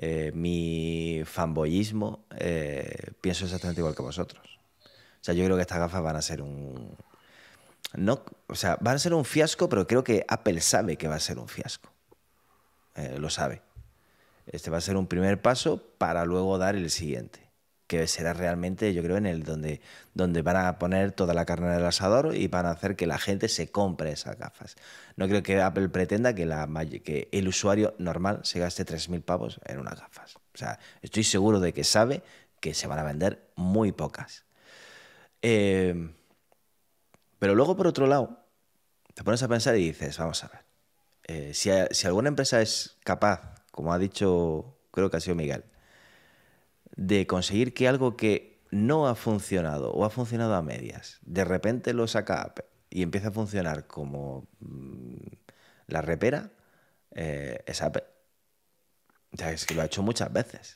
[0.01, 4.59] eh, mi fanboyismo, eh, pienso exactamente igual que vosotros.
[4.85, 6.95] O sea, yo creo que estas gafas van a ser un...
[7.95, 11.15] No, o sea, van a ser un fiasco, pero creo que Apple sabe que va
[11.15, 11.91] a ser un fiasco.
[12.95, 13.61] Eh, lo sabe.
[14.47, 17.48] Este va a ser un primer paso para luego dar el siguiente
[17.89, 19.81] que será realmente, yo creo, en el donde,
[20.13, 23.17] donde van a poner toda la carne del asador y van a hacer que la
[23.17, 24.75] gente se compre esas gafas.
[25.15, 26.69] No creo que Apple pretenda que, la,
[27.03, 30.35] que el usuario normal se gaste 3.000 pavos en unas gafas.
[30.35, 32.21] O sea, estoy seguro de que sabe
[32.59, 34.45] que se van a vender muy pocas.
[35.41, 36.13] Eh,
[37.39, 38.45] pero luego, por otro lado,
[39.15, 40.59] te pones a pensar y dices, vamos a ver,
[41.23, 45.63] eh, si, si alguna empresa es capaz, como ha dicho, creo que ha sido Miguel,
[46.99, 51.93] de conseguir que algo que no ha funcionado o ha funcionado a medias, de repente
[51.93, 52.53] lo saca
[52.89, 55.15] y empieza a funcionar como mm,
[55.87, 56.51] la repera,
[57.15, 58.03] eh, es Apple.
[59.31, 60.75] O sea, es que lo ha hecho muchas veces.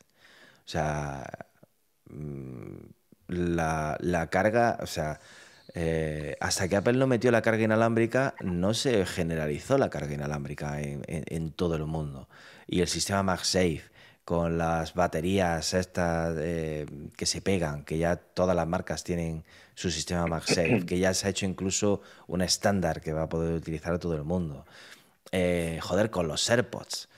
[0.65, 1.25] O sea,
[2.09, 2.77] mm,
[3.27, 5.19] la, carga, o sea,
[5.75, 10.79] eh, hasta que Apple no metió la carga inalámbrica, no se generalizó la carga inalámbrica
[10.81, 12.29] en todo el mundo.
[12.67, 13.92] Y el sistema MagSafe
[14.25, 19.43] con las baterías estas que se pegan, que ya todas las marcas tienen
[19.75, 23.53] su sistema MagSafe, que ya se ha hecho incluso un estándar que va a poder
[23.53, 24.65] utilizar todo el mundo.
[25.31, 27.09] Eh, joder, con los AirPods.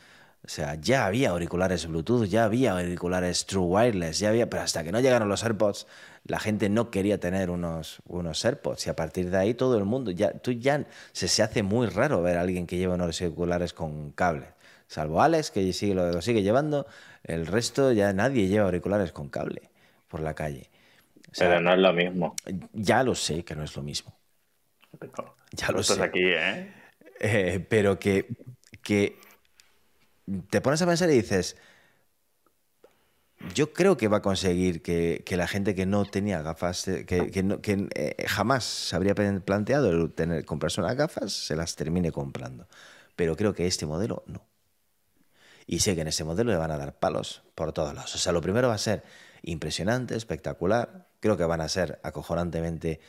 [0.46, 4.84] O sea, ya había auriculares Bluetooth, ya había auriculares True Wireless, ya había, pero hasta
[4.84, 5.88] que no llegaron los AirPods,
[6.24, 9.86] la gente no quería tener unos, unos AirPods y a partir de ahí todo el
[9.86, 13.20] mundo, ya, tú ya se, se hace muy raro ver a alguien que lleva unos
[13.22, 14.55] auriculares con cable
[14.88, 16.88] salvo Alex, que sigue, lo, sigue llevando,
[17.24, 19.69] el resto ya nadie lleva auriculares con cable
[20.08, 20.69] por la calle.
[21.38, 22.36] Pero no es lo mismo.
[22.71, 24.15] Ya lo sé que no es lo mismo.
[25.52, 26.02] Ya lo sé.
[26.02, 26.74] aquí, ¿eh?
[27.19, 27.65] ¿eh?
[27.67, 28.28] pero que,
[28.82, 29.19] que
[30.50, 31.58] te pones a pensar y dices,
[33.54, 37.30] yo creo que va a conseguir que, la gente que no tenía gafas, eh, que,
[37.32, 42.67] que, eh, jamás se habría planteado tener, comprarse unas gafas, se las termine comprando.
[43.15, 44.41] Pero creo que este modelo no.
[45.67, 48.13] Y sé que en ese modelo le van a dar palos por todos lados.
[48.15, 49.04] O sea, lo primero va a ser
[49.41, 51.08] impresionante, espectacular.
[51.19, 52.99] Creo que van a ser acojonantemente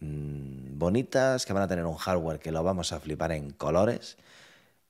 [0.00, 4.18] mm, bonitas, que van a tener un hardware que lo vamos a flipar en colores,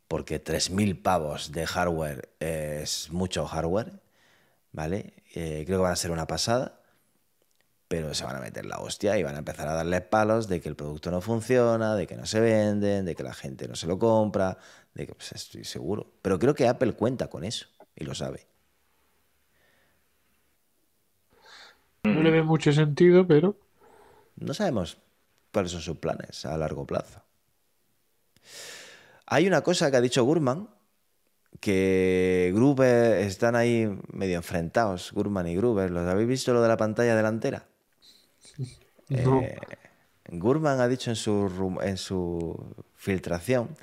[0.09, 3.93] porque 3.000 pavos de hardware es mucho hardware,
[4.73, 5.15] ¿vale?
[5.35, 6.83] Eh, creo que van a ser una pasada
[7.93, 10.63] pero se van a meter la hostia y van a empezar a darle palos de
[10.63, 13.77] que el producto no funciona, de que no se venden, de que la gente no
[13.77, 14.57] se lo compra,
[14.95, 16.13] de que pues, estoy seguro.
[16.23, 18.47] Pero creo que Apple cuenta con eso y lo sabe.
[22.05, 23.57] No le ve mucho sentido, pero.
[24.37, 24.99] No sabemos
[25.53, 27.23] cuáles son sus planes a largo plazo.
[29.27, 30.69] Hay una cosa que ha dicho Gurman,
[31.61, 35.91] que Gruber están ahí medio enfrentados, Gurman y Gruber.
[35.91, 37.67] ¿Los habéis visto lo de la pantalla delantera?
[39.11, 39.57] Eh,
[40.29, 43.77] Gurman ha dicho en su, en su filtración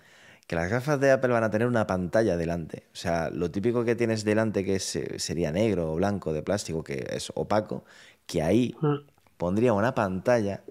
[0.50, 2.88] que las gafas de Apple van a tener una pantalla delante.
[2.92, 7.06] O sea, lo típico que tienes delante que sería negro o blanco de plástico, que
[7.12, 7.86] es opaco,
[8.26, 8.98] que ahí ah.
[9.38, 10.64] pondría una pantalla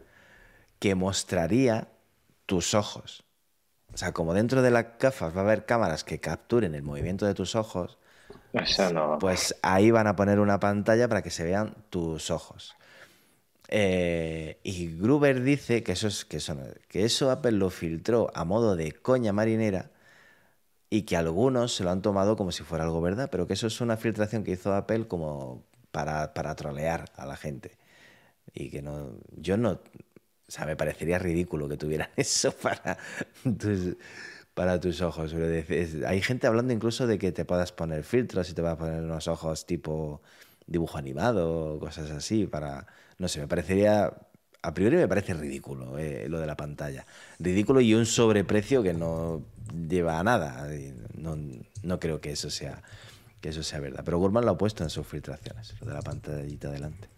[0.81, 1.87] que mostraría
[2.45, 3.23] tus ojos.
[3.95, 7.25] O sea, como dentro de las gafas va a haber cámaras que capturen el movimiento
[7.25, 7.99] de tus ojos,
[9.21, 12.75] pues ahí van a poner una pantalla para que se vean tus ojos.
[13.69, 16.57] Eh, y Gruber dice que eso, es, que, eso,
[16.89, 19.91] que eso Apple lo filtró a modo de coña marinera
[20.91, 23.67] y que algunos se lo han tomado como si fuera algo verdad, pero que eso
[23.67, 27.77] es una filtración que hizo Apple como para, para trolear a la gente.
[28.55, 29.81] Y que no, yo no, o
[30.49, 32.99] sea, me parecería ridículo que tuvieran eso para
[33.59, 33.97] tus,
[34.55, 35.35] para tus ojos.
[36.07, 39.03] Hay gente hablando incluso de que te puedas poner filtros y te vas a poner
[39.05, 40.23] unos ojos tipo
[40.67, 42.87] dibujo animado cosas así para
[43.19, 44.13] no sé, me parecería,
[44.63, 47.05] a priori me parece ridículo eh, lo de la pantalla.
[47.39, 49.43] Ridículo y un sobreprecio que no
[49.89, 50.69] lleva a nada.
[51.15, 52.83] No, creo que eso sea
[53.41, 54.03] que eso sea verdad.
[54.05, 57.09] Pero Gurman lo ha puesto en sus filtraciones, lo de la pantallita delante.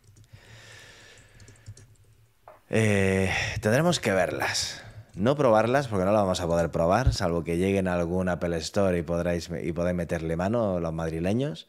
[2.68, 4.82] Eh, tendremos que verlas.
[5.14, 8.56] No probarlas porque no las vamos a poder probar, salvo que lleguen a algún Apple
[8.58, 11.68] Store y podráis y podáis meterle mano los madrileños.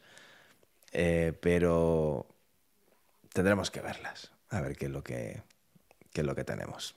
[0.92, 2.26] Eh, pero
[3.32, 5.42] tendremos que verlas, a ver qué es lo que,
[6.12, 6.96] es lo que tenemos.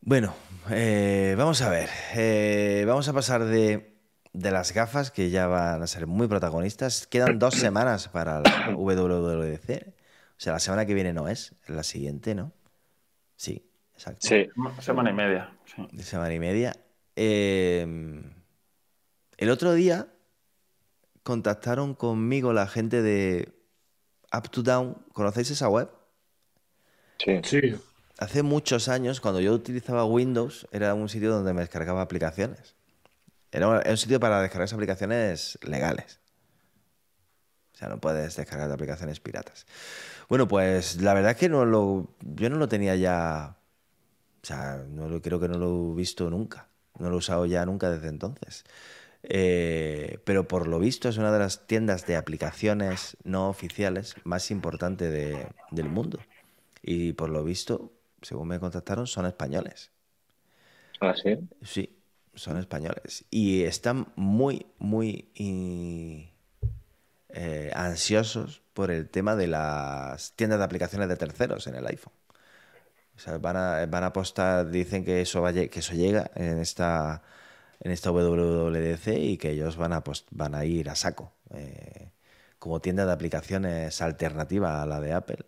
[0.00, 0.34] Bueno,
[0.70, 1.88] eh, vamos a ver.
[2.14, 3.92] Eh, vamos a pasar de
[4.32, 7.06] de las gafas que ya van a ser muy protagonistas.
[7.06, 9.88] Quedan dos semanas para la WWDC.
[9.88, 12.52] O sea, la semana que viene no es, es la siguiente, ¿no?
[13.36, 14.26] Sí, exacto.
[14.26, 14.48] Sí,
[14.80, 15.50] semana y media.
[15.98, 16.72] Semana y media.
[17.14, 18.22] Eh,
[19.36, 20.08] el otro día
[21.22, 23.52] contactaron conmigo la gente de
[24.32, 24.94] Up to Down.
[25.12, 25.88] ¿Conocéis esa web?
[27.18, 27.40] Sí.
[27.44, 27.74] sí.
[28.18, 32.74] Hace muchos años, cuando yo utilizaba Windows, era un sitio donde me descargaba aplicaciones.
[33.50, 36.20] Era un sitio para descargar aplicaciones legales.
[37.74, 39.66] O sea, no puedes descargar aplicaciones piratas.
[40.28, 43.56] Bueno, pues la verdad es que no lo, yo no lo tenía ya.
[44.42, 46.68] O sea, no lo, creo que no lo he visto nunca.
[46.98, 48.64] No lo he usado ya nunca desde entonces.
[49.24, 54.50] Eh, pero por lo visto es una de las tiendas de aplicaciones no oficiales más
[54.50, 55.10] importante
[55.70, 56.18] del mundo.
[56.82, 59.92] Y por lo visto, según me contactaron, son españoles.
[61.00, 61.38] ¿Ah, sí?
[61.62, 61.98] Sí,
[62.34, 63.24] son españoles.
[63.30, 65.28] Y están muy, muy
[67.28, 72.12] eh, ansiosos por el tema de las tiendas de aplicaciones de terceros en el iPhone.
[73.16, 76.58] O sea, van a, van a apostar, dicen que eso, vaya, que eso llega en
[76.58, 77.22] esta,
[77.82, 81.32] en esta WWDC y que ellos van a, van a ir a saco.
[81.50, 82.10] Eh,
[82.58, 85.44] como tienda de aplicaciones alternativa a la de Apple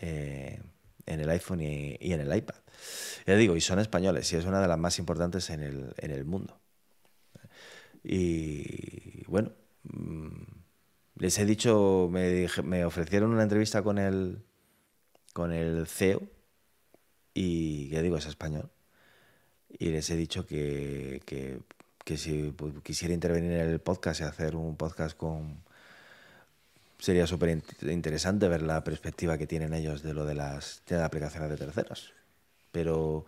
[0.00, 0.60] eh,
[1.06, 2.56] en el iPhone y, en el iPad.
[3.26, 6.10] Ya digo, y son españoles, y es una de las más importantes en el, en
[6.10, 6.58] el mundo.
[8.02, 9.52] Y bueno,
[9.84, 10.42] mm,
[11.16, 14.42] les he dicho, me, me ofrecieron una entrevista con el,
[15.32, 16.22] con el CEO,
[17.34, 18.68] y ya digo, es español.
[19.68, 24.76] Y les he dicho que, que, si quisiera intervenir en el podcast y hacer un
[24.76, 25.62] podcast con,
[26.98, 31.50] sería súper interesante ver la perspectiva que tienen ellos de lo de las de aplicaciones
[31.50, 32.12] de terceros.
[32.72, 33.26] Pero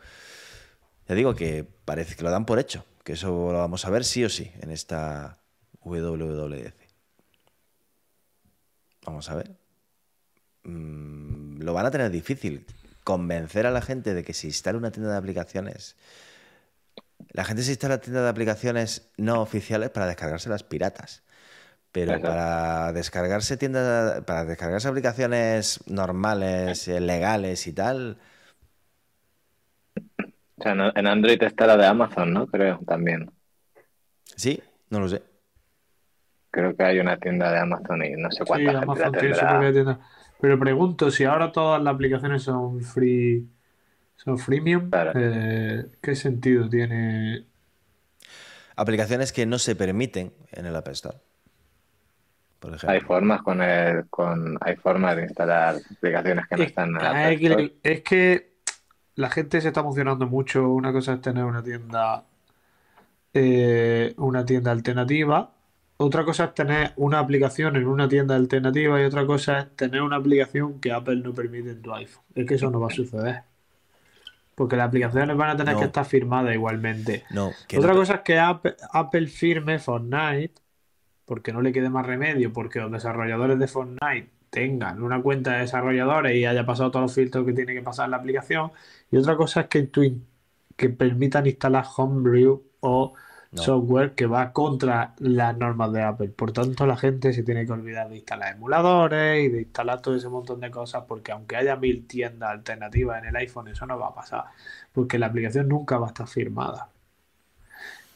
[1.09, 4.05] ya digo que parece que lo dan por hecho, que eso lo vamos a ver
[4.05, 5.39] sí o sí en esta
[5.83, 6.75] WWDC.
[9.05, 9.57] Vamos a ver.
[10.65, 12.67] Mm, lo van a tener difícil
[13.05, 15.97] convencer a la gente de que se instale una tienda de aplicaciones.
[17.31, 21.23] La gente se instala tienda de aplicaciones no oficiales para descargarse las piratas.
[21.93, 28.19] Pero para descargarse tiendas, para descargarse aplicaciones normales, eh, legales y tal,
[30.61, 32.47] o sea, en Android está la de Amazon, ¿no?
[32.47, 33.31] Creo, también.
[34.37, 35.23] Sí, no lo sé.
[36.51, 40.01] Creo que hay una tienda de Amazon y no sé cuántas sí, Amazon tienda.
[40.39, 43.49] Pero pregunto, si ahora todas las aplicaciones son free,
[44.25, 47.45] son freemium, eh, ¿qué sentido tiene?
[48.77, 51.17] Aplicaciones que no se permiten en el App Store.
[52.59, 52.91] Por ejemplo.
[52.91, 57.07] Hay formas con el, con, hay formas de instalar aplicaciones que no están en el
[57.07, 57.75] App Store.
[57.83, 58.53] Es que
[59.15, 60.69] la gente se está emocionando mucho.
[60.69, 62.25] Una cosa es tener una tienda,
[63.33, 65.51] eh, una tienda alternativa.
[65.97, 70.03] Otra cosa es tener una aplicación en una tienda alternativa y otra cosa es tener
[70.03, 72.25] una aplicación que Apple no permite en tu iPhone.
[72.35, 73.50] Es que eso no va a suceder.
[74.61, 77.25] Porque las aplicaciones van a tener que estar firmadas igualmente.
[77.31, 80.53] No, otra cosa es que Apple, Apple firme Fortnite
[81.25, 85.61] porque no le quede más remedio, porque los desarrolladores de Fortnite tengan una cuenta de
[85.61, 88.71] desarrolladores y haya pasado todos los filtros que tiene que pasar la aplicación.
[89.11, 89.89] Y otra cosa es que,
[90.77, 93.15] que permitan instalar Homebrew o
[93.55, 96.29] software que va contra las normas de Apple.
[96.29, 100.15] Por tanto, la gente se tiene que olvidar de instalar emuladores y de instalar todo
[100.15, 103.99] ese montón de cosas, porque aunque haya mil tiendas alternativas en el iPhone, eso no
[103.99, 104.45] va a pasar,
[104.93, 106.89] porque la aplicación nunca va a estar firmada.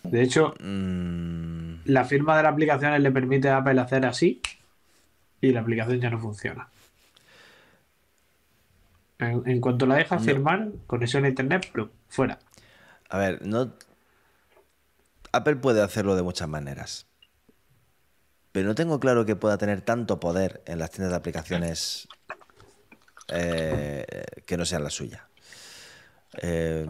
[0.05, 1.87] De hecho, mm.
[1.87, 4.41] la firma de la aplicación le permite a Apple hacer así
[5.41, 6.69] y la aplicación ya no funciona.
[9.19, 11.73] En, cuanto la dejas firmar, conexión a internet,
[12.09, 12.39] fuera.
[13.09, 13.73] A ver, no.
[15.35, 17.07] Apple puede hacerlo de muchas maneras.
[18.53, 22.07] Pero no tengo claro que pueda tener tanto poder en las tiendas de aplicaciones
[23.29, 24.05] eh,
[24.47, 25.29] que no sean la suya.
[26.41, 26.87] Eh,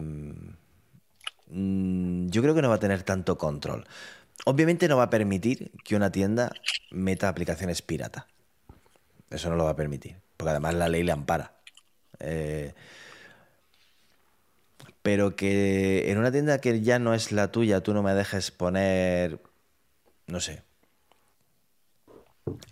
[1.47, 3.87] mm, yo creo que no va a tener tanto control.
[4.45, 6.51] Obviamente no va a permitir que una tienda
[6.91, 8.27] meta aplicaciones pirata.
[9.31, 11.55] Eso no lo va a permitir, porque además la ley le ampara.
[12.19, 12.75] Eh,
[15.05, 18.49] pero que en una tienda que ya no es la tuya, tú no me dejes
[18.49, 19.39] poner,
[20.25, 20.63] no sé,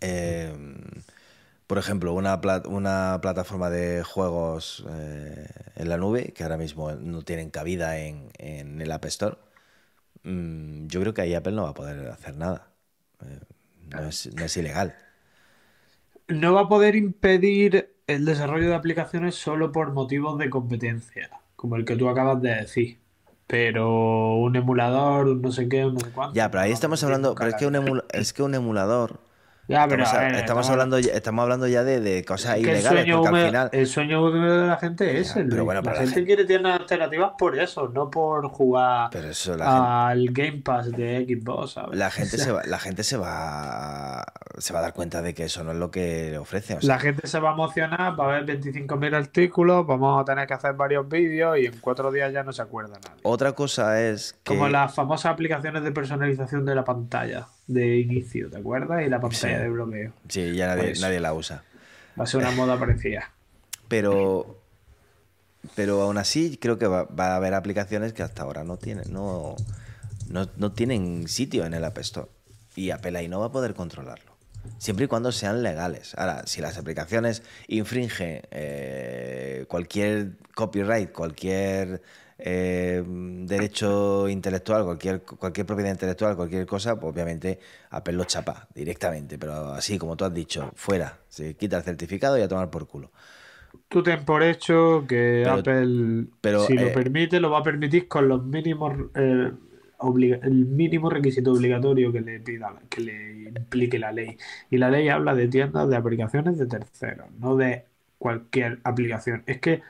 [0.02, 0.74] em,
[1.68, 7.22] por ejemplo, una, una, plataforma de juegos eh, en la nube, que ahora mismo no
[7.22, 9.38] tienen cabida en, el App Store,
[10.24, 12.68] mm, yo creo que ahí Apple no va a poder hacer nada.
[13.22, 13.40] Eh,
[13.92, 14.96] no, es, ilegal.
[16.28, 21.30] No va a poder impedir el desarrollo de aplicaciones solo por motivos de competencia,
[21.64, 23.00] como el que tú acabas de decir.
[23.48, 26.36] Pero un emulador, un no sé qué, un no sé cuánto.
[26.36, 27.34] Ya, pero ahí estamos hablando.
[27.36, 29.22] Pero es que un, es que un emulador
[29.68, 32.86] ya, pero estamos, hablando, estamos hablando ya de, cosas ilegales.
[32.86, 33.70] El sueño, al final...
[33.72, 35.48] el sueño de la gente es el.
[35.48, 39.10] Pero bueno, la, gente, quiere tener alternativas por eso, no por jugar
[39.62, 41.72] al Game Pass de Xbox.
[41.72, 41.98] ¿sabes?
[41.98, 44.26] La gente, se va, la gente se va
[44.58, 46.78] se va a dar cuenta de que eso no es lo que le ofrece.
[46.82, 50.54] La gente se va a emocionar, va a ver 25.000 artículos, vamos a tener que
[50.54, 53.16] hacer varios vídeos y en cuatro días ya no se acuerda nada.
[53.24, 54.54] Otra cosa es que...
[54.54, 59.06] Como las famosas aplicaciones de personalización de la pantalla de inicio, ¿te acuerdas?
[59.06, 60.14] Y la pantalla de bloqueo.
[60.28, 61.64] Sí, ya nadie, nadie, la usa.
[62.20, 63.32] Va a ser una moda parecida.
[63.88, 64.62] Pero,
[65.76, 69.56] pero aún así creo que va, a haber aplicaciones que hasta ahora no tienen, no,
[70.30, 72.30] no, tienen sitio en el App Store.
[72.76, 74.34] Y Apple ahí no va a poder controlarlo.
[74.78, 76.16] Siempre y cuando sean legales.
[76.18, 82.02] Ahora, si las aplicaciones infringen eh, cualquier copyright, cualquier
[82.46, 87.58] eh, derecho intelectual, cualquier, cualquier propiedad intelectual, cualquier cosa, pues obviamente
[87.90, 89.38] Apple lo chapa directamente.
[89.38, 91.20] Pero así, como tú has dicho, fuera.
[91.30, 93.12] Se quita el certificado y a tomar por culo.
[93.88, 98.10] Tú ten por hecho que Apple, pero, si lo eh, permite, lo va a permitir
[98.10, 98.94] con los mínimos.
[99.16, 99.52] Eh,
[100.42, 104.38] el mínimo requisito obligatorio que le pida, que le implique la ley.
[104.70, 107.86] Y la ley habla de tiendas de aplicaciones de terceros, no de
[108.18, 109.44] cualquier aplicación.
[109.46, 109.82] Es que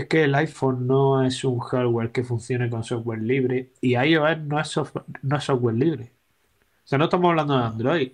[0.00, 4.38] es que el iPhone no es un hardware que funcione con software libre y iOS
[4.40, 6.10] no es software, no es software libre.
[6.84, 8.12] O sea, no estamos hablando de Android.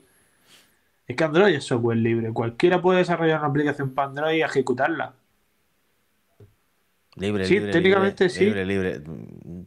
[1.06, 2.32] Es que Android es software libre.
[2.32, 5.14] Cualquiera puede desarrollar una aplicación para Android y ejecutarla.
[7.16, 8.44] Libre, sí, técnicamente sí.
[8.44, 9.02] Libre, libre.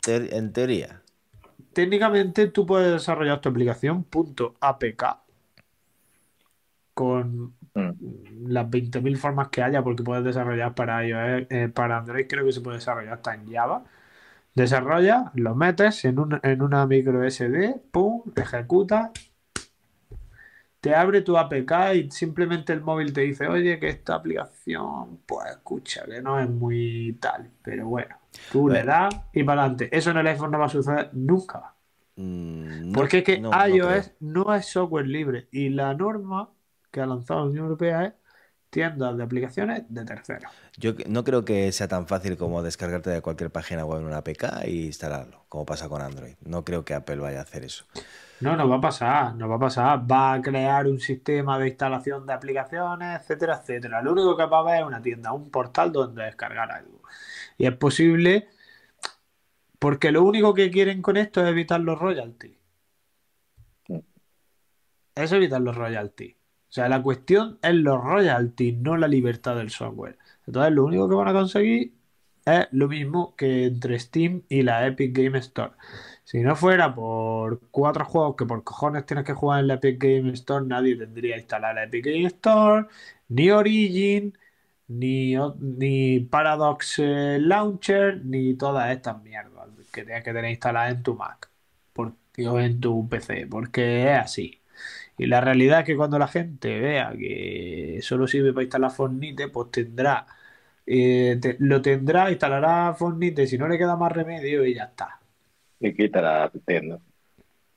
[0.08, 1.02] En teoría.
[1.74, 4.06] Técnicamente tú puedes desarrollar tu aplicación
[4.62, 5.18] .apk
[6.94, 8.48] con mm.
[8.48, 12.52] las 20.000 formas que haya, porque puedes desarrollar para iOS, eh, para Android, creo que
[12.52, 13.84] se puede desarrollar hasta en Java.
[14.56, 19.12] Desarrolla, lo metes en, en una micro SD, pum, ejecuta,
[20.84, 25.50] te abre tu APK y simplemente el móvil te dice, oye, que esta aplicación, pues
[25.50, 28.18] escucha, que no es muy tal, pero bueno,
[28.52, 29.88] tú le das y para adelante.
[29.96, 31.74] Eso en el iPhone no va a suceder nunca.
[32.18, 36.50] Mm, porque es que iOS no es software libre y la norma
[36.94, 38.14] que ha lanzado la Unión Europea es
[38.70, 40.52] tiendas de aplicaciones de terceros.
[40.78, 44.18] Yo no creo que sea tan fácil como descargarte de cualquier página web en una
[44.18, 46.36] APK e instalarlo, como pasa con Android.
[46.46, 47.86] No creo que Apple vaya a hacer eso.
[48.42, 50.12] No, no va a pasar, no va a pasar.
[50.12, 54.02] Va a crear un sistema de instalación de aplicaciones, etcétera, etcétera.
[54.02, 57.02] Lo único que va a haber es una tienda, un portal donde descargar algo.
[57.58, 58.50] Y es posible,
[59.80, 62.58] porque lo único que quieren con esto es evitar los royalties.
[65.16, 66.43] Es evitar los royalties.
[66.74, 70.18] O sea, la cuestión es los royalties, no la libertad del software.
[70.48, 71.94] Entonces, lo único que van a conseguir
[72.46, 75.74] es lo mismo que entre Steam y la Epic Game Store.
[76.24, 80.02] Si no fuera por cuatro juegos que por cojones tienes que jugar en la Epic
[80.02, 82.88] Game Store, nadie tendría que instalar la Epic Game Store,
[83.30, 84.36] ni Origin,
[84.88, 91.04] ni, ni Paradox eh, Launcher, ni todas estas mierdas que tienes que tener instaladas en
[91.04, 91.52] tu Mac
[92.48, 94.63] o en tu PC, porque es así.
[95.18, 99.48] Y la realidad es que cuando la gente vea que solo sirve para instalar Fornite,
[99.50, 100.26] pues tendrá,
[100.86, 105.20] eh, lo tendrá, instalará Fornite, si no le queda más remedio y ya está.
[105.80, 107.00] Y quita la tienda.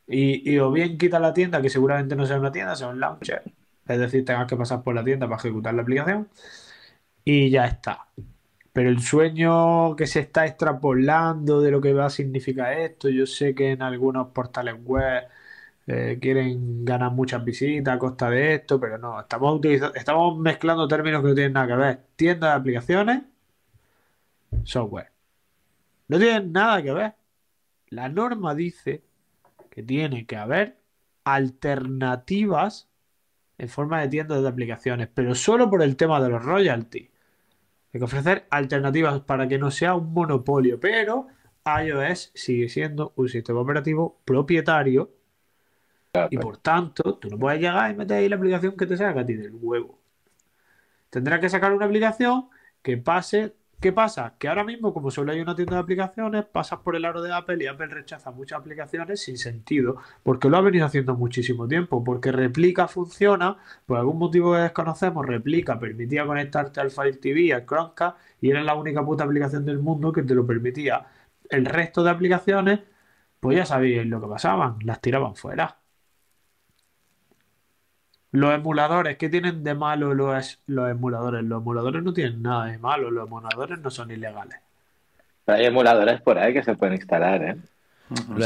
[0.06, 3.42] Y, o bien quita la tienda, que seguramente no sea una tienda, sea un launcher.
[3.86, 6.28] Es decir, tengas que pasar por la tienda para ejecutar la aplicación.
[7.24, 8.08] Y ya está.
[8.72, 13.26] Pero el sueño que se está extrapolando de lo que va a significar esto, yo
[13.26, 15.24] sé que en algunos portales web
[15.86, 19.60] eh, quieren ganar muchas visitas a costa de esto, pero no, estamos,
[19.94, 22.00] estamos mezclando términos que no tienen nada que ver.
[22.16, 23.22] Tienda de aplicaciones,
[24.64, 25.12] software.
[26.08, 27.14] No tienen nada que ver.
[27.88, 29.04] La norma dice
[29.70, 30.78] que tiene que haber
[31.24, 32.88] alternativas
[33.58, 37.10] en forma de tiendas de aplicaciones, pero solo por el tema de los royalties.
[37.92, 41.28] Hay que ofrecer alternativas para que no sea un monopolio, pero
[41.64, 45.15] iOS sigue siendo un sistema operativo propietario
[46.30, 49.20] y por tanto, tú no puedes llegar y meter ahí la aplicación que te saca
[49.20, 49.98] a ti del huevo.
[51.10, 52.48] Tendrás que sacar una aplicación
[52.82, 53.54] que pase.
[53.80, 54.34] ¿Qué pasa?
[54.38, 57.32] Que ahora mismo, como solo hay una tienda de aplicaciones, pasas por el aro de
[57.32, 62.02] Apple y Apple rechaza muchas aplicaciones sin sentido, porque lo ha venido haciendo muchísimo tiempo,
[62.02, 67.66] porque replica funciona, por algún motivo que desconocemos, replica permitía conectarte al Fire TV, al
[67.66, 71.06] Chromecast, y era la única puta aplicación del mundo que te lo permitía.
[71.50, 72.80] El resto de aplicaciones,
[73.40, 75.78] pues ya sabíais lo que pasaban, las tiraban fuera.
[78.36, 81.42] Los emuladores, ¿qué tienen de malo los, los emuladores?
[81.42, 84.58] Los emuladores no tienen nada de malo, los emuladores no son ilegales.
[85.46, 87.56] Pero hay emuladores por ahí que se pueden instalar, ¿eh?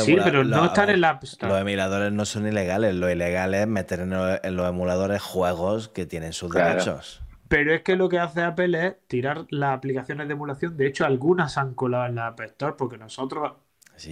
[0.05, 2.95] Sí, pero no están en la Los emuladores no son ilegales.
[2.95, 7.21] Lo ilegal es meter en, los emuladores juegos que tienen sus derechos.
[7.49, 10.77] Pero es que lo que hace Apple es tirar las aplicaciones de emulación.
[10.77, 13.55] De hecho, algunas han colado en la App Store porque nosotros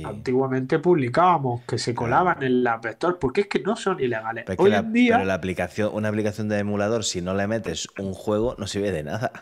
[0.04, 4.44] antiguamente publicábamos que se colaban en la App Store porque es que no son ilegales.
[4.46, 5.24] Pero Hoy en día...
[5.24, 9.02] la aplicación, una aplicación de emulador, si no le metes un juego, no sirve de
[9.02, 9.32] nada.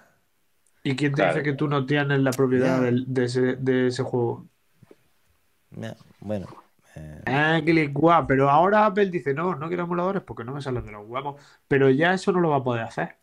[0.82, 4.46] ¿Y quién te dice que tú no tienes la propiedad de, ese, de ese juego?
[6.20, 6.46] bueno.
[6.94, 7.22] Eh...
[7.26, 7.92] Eh,
[8.28, 11.42] pero ahora Apple dice, no, no quiero emuladores porque no me salen de los huevos.
[11.66, 13.16] Pero ya eso no lo va a poder hacer.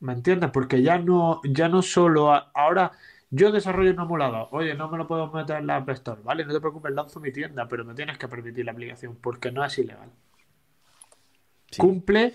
[0.00, 0.50] ¿Me entiendes?
[0.50, 2.92] Porque ya no, ya no solo ahora
[3.30, 6.44] yo desarrollo un emulador, oye, no me lo puedo meter en la App Store, ¿vale?
[6.44, 9.64] No te preocupes, lanzo mi tienda, pero me tienes que permitir la aplicación porque no
[9.64, 10.10] es ilegal.
[11.76, 12.32] Cumple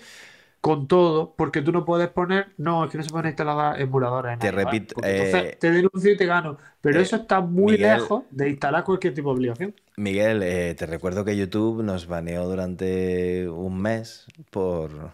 [0.64, 4.38] con todo, porque tú no puedes poner, no, es que no se pueden instalar emuladores.
[4.38, 4.94] te repito.
[5.02, 6.56] entonces eh, te denuncio y te gano.
[6.80, 9.74] Pero eh, eso está muy lejos de instalar cualquier tipo de aplicación.
[9.98, 15.12] Miguel, eh, te recuerdo que YouTube nos baneó durante un mes por,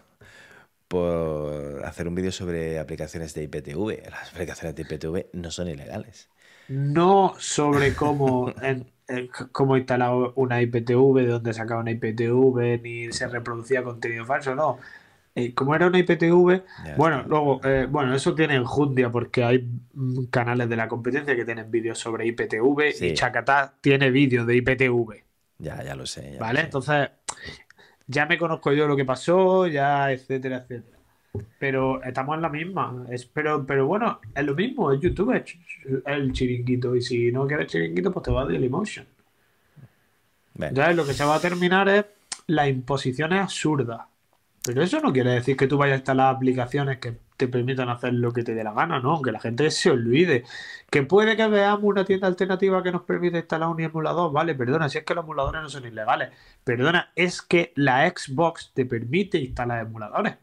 [0.91, 4.09] por hacer un vídeo sobre aplicaciones de IPTV.
[4.11, 6.29] Las aplicaciones de IPTV no son ilegales.
[6.67, 8.53] No sobre cómo,
[9.53, 14.79] cómo instalar una IPTV, de dónde sacaba una IPTV, ni se reproducía contenido falso, no
[15.33, 16.61] eh, como era una IPTV,
[16.97, 19.65] bueno, luego, eh, bueno, eso tiene enjundia porque hay
[20.29, 25.23] canales de la competencia que tienen vídeos sobre IPTV y Chacatá tiene vídeos de IPTV.
[25.57, 26.35] Ya, ya lo sé.
[26.37, 26.59] ¿Vale?
[26.59, 27.11] Entonces,
[28.11, 30.97] ya me conozco yo lo que pasó, ya, etcétera, etcétera.
[31.57, 33.05] Pero estamos en la misma.
[33.09, 35.55] Es, pero, pero bueno, es lo mismo, es YouTube, es
[36.05, 36.95] el chiringuito.
[36.95, 39.05] Y si no quieres chiringuito, pues te vas a Dailymotion.
[40.73, 42.05] Ya lo que se va a terminar es
[42.47, 44.09] la imposición es absurda.
[44.63, 48.13] Pero eso no quiere decir que tú vayas a instalar aplicaciones que te permitan hacer
[48.13, 49.19] lo que te dé la gana, ¿no?
[49.21, 50.43] Que la gente se olvide.
[50.91, 54.89] Que puede que veamos una tienda alternativa que nos permite instalar un emulador, vale, perdona,
[54.89, 56.29] si es que los emuladores no son ilegales.
[56.63, 60.37] Perdona, es que la Xbox te permite instalar emuladores.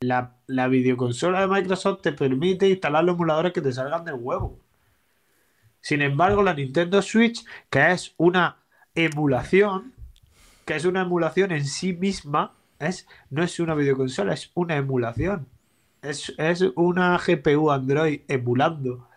[0.00, 4.60] La, la videoconsola de Microsoft te permite instalar los emuladores que te salgan del huevo.
[5.80, 8.58] Sin embargo, la Nintendo Switch, que es una
[8.94, 9.92] emulación,
[10.64, 15.46] que es una emulación en sí misma, es, no es una videoconsola, es una emulación.
[16.02, 16.32] Es,
[16.74, 19.08] una GPU Android emulando.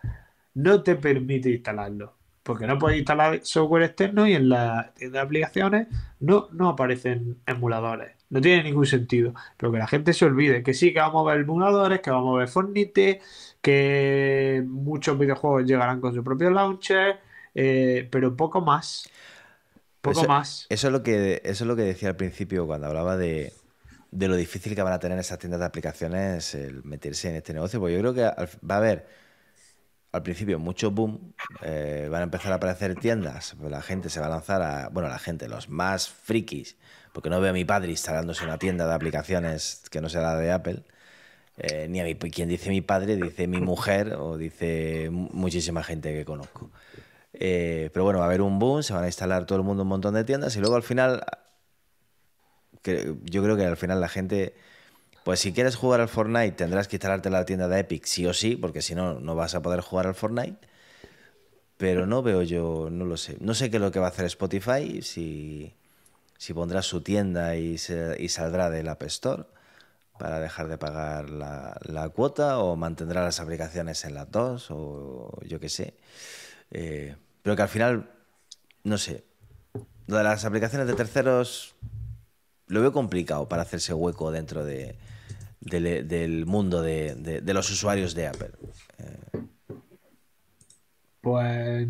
[0.54, 2.14] No te permite instalarlo.
[2.42, 5.88] Porque no puedes instalar software externo y en las aplicaciones
[6.20, 8.12] no, no aparecen emuladores.
[8.30, 9.34] No tiene ningún sentido.
[9.56, 12.36] Pero que la gente se olvide que sí que vamos a ver emuladores, que vamos
[12.36, 13.20] a ver Fortnite,
[13.60, 17.18] que muchos videojuegos llegarán con su propio launcher,
[17.52, 19.10] eh, pero poco más.
[20.14, 20.66] Poco más.
[20.68, 23.52] Eso es, lo que, eso es lo que decía al principio cuando hablaba de,
[24.10, 27.80] lo difícil que van a tener esas tiendas de aplicaciones el meterse en este negocio.
[27.80, 29.06] Porque yo creo que va a haber
[30.12, 34.18] al principio mucho boom, eh, van a empezar a aparecer tiendas, pues la gente se
[34.18, 36.76] va a lanzar a, bueno, la gente, los más frikis,
[37.12, 40.36] porque no veo a mi padre instalándose una tienda de aplicaciones que no sea la
[40.36, 40.84] de Apple,
[41.58, 46.12] eh, ni a mi, quien dice mi padre, dice mi mujer o dice muchísima gente
[46.14, 46.70] que conozco.
[47.38, 49.82] Eh, pero bueno, va a haber un boom, se van a instalar todo el mundo
[49.82, 51.24] un montón de tiendas y luego al final,
[52.82, 54.54] yo creo que al final la gente,
[55.24, 58.32] pues si quieres jugar al Fortnite tendrás que instalarte la tienda de Epic sí o
[58.32, 60.56] sí, porque si no, no vas a poder jugar al Fortnite.
[61.76, 63.36] Pero no veo yo, no lo sé.
[63.40, 65.74] No sé qué es lo que va a hacer Spotify, si,
[66.38, 67.76] si pondrá su tienda y,
[68.18, 69.44] y saldrá del App Store
[70.18, 75.38] para dejar de pagar la, la, cuota o mantendrá las aplicaciones en las dos o
[75.44, 75.94] yo qué sé.
[76.70, 77.14] Eh,
[77.46, 78.10] pero que al final,
[78.82, 79.24] no sé,
[80.08, 81.76] lo de las aplicaciones de terceros
[82.66, 84.98] lo veo complicado para hacerse hueco dentro de,
[85.60, 88.50] del mundo de, los usuarios de Apple.
[91.20, 91.86] Pues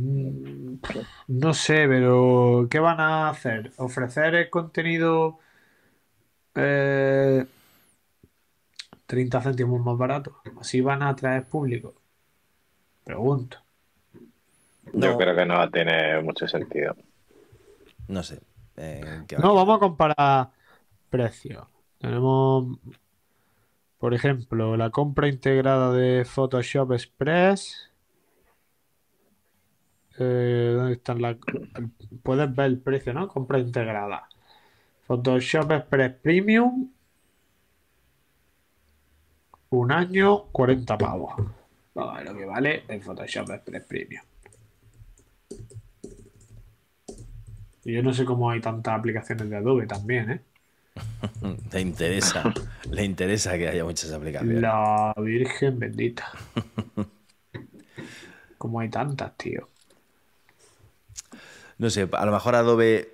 [1.26, 3.72] no sé, pero ¿qué van a hacer?
[3.78, 5.38] ¿Ofrecer el contenido
[6.52, 7.48] 30
[9.08, 10.36] eh, céntimos más barato?
[10.60, 11.94] ¿Así van a atraer público?
[13.04, 13.65] Pregunto.
[14.92, 16.96] Yo creo que no tiene mucho sentido.
[18.08, 18.40] No sé.
[18.76, 20.50] Eh, no, vamos a comparar
[21.08, 21.66] precios.
[21.98, 22.78] Tenemos,
[23.98, 27.90] por ejemplo, la compra integrada de Photoshop Express.
[30.18, 31.36] Eh, ¿Dónde están las.?
[32.22, 33.28] Puedes ver el precio, ¿no?
[33.28, 34.28] Compra integrada.
[35.06, 36.90] Photoshop Express Premium.
[39.70, 41.34] Un año, 40 pavos.
[41.94, 44.22] lo que vale el Photoshop Express Premium.
[47.86, 50.40] Y yo no sé cómo hay tantas aplicaciones de Adobe también, ¿eh?
[51.72, 52.52] le interesa,
[52.90, 54.60] le interesa que haya muchas aplicaciones.
[54.60, 56.26] La Virgen bendita.
[58.58, 59.68] Como hay tantas, tío.
[61.78, 63.12] No sé, a lo mejor Adobe.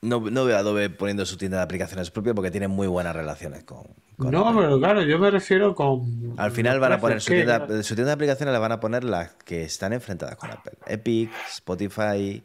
[0.00, 3.14] No, no veo a Adobe poniendo su tienda de aplicaciones propia porque tiene muy buenas
[3.14, 3.88] relaciones con.
[4.16, 6.32] no, pero claro, yo me refiero con.
[6.38, 9.04] Al final van a poner su tienda, su tienda de aplicaciones, le van a poner
[9.04, 12.42] las que están enfrentadas con Apple: Epic, Spotify.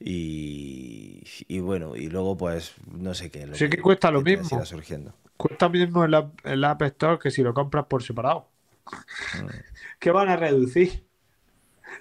[0.00, 3.48] Y, y, bueno, y luego pues no sé qué.
[3.54, 4.64] sí que, cuesta lo mismo.
[4.64, 5.14] Surgiendo.
[5.36, 6.14] Cuesta mismo el,
[6.44, 8.48] el, App Store que si lo compras por separado.
[8.86, 9.46] Mm.
[9.98, 11.04] ¿Qué van a reducir?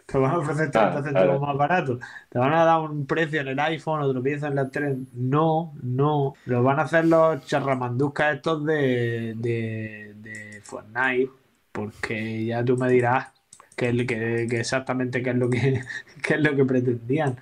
[0.05, 1.99] Te van a ofrecer tanto más barato.
[2.29, 4.97] Te van a dar un precio en el iPhone, otro precio en la 3.
[5.13, 6.33] No, no.
[6.45, 11.31] Lo van a hacer los charramanduscas estos de, de, de Fortnite.
[11.71, 13.27] Porque ya tú me dirás
[13.75, 15.81] que, que, que exactamente qué es lo que,
[16.21, 17.37] qué es lo que pretendían.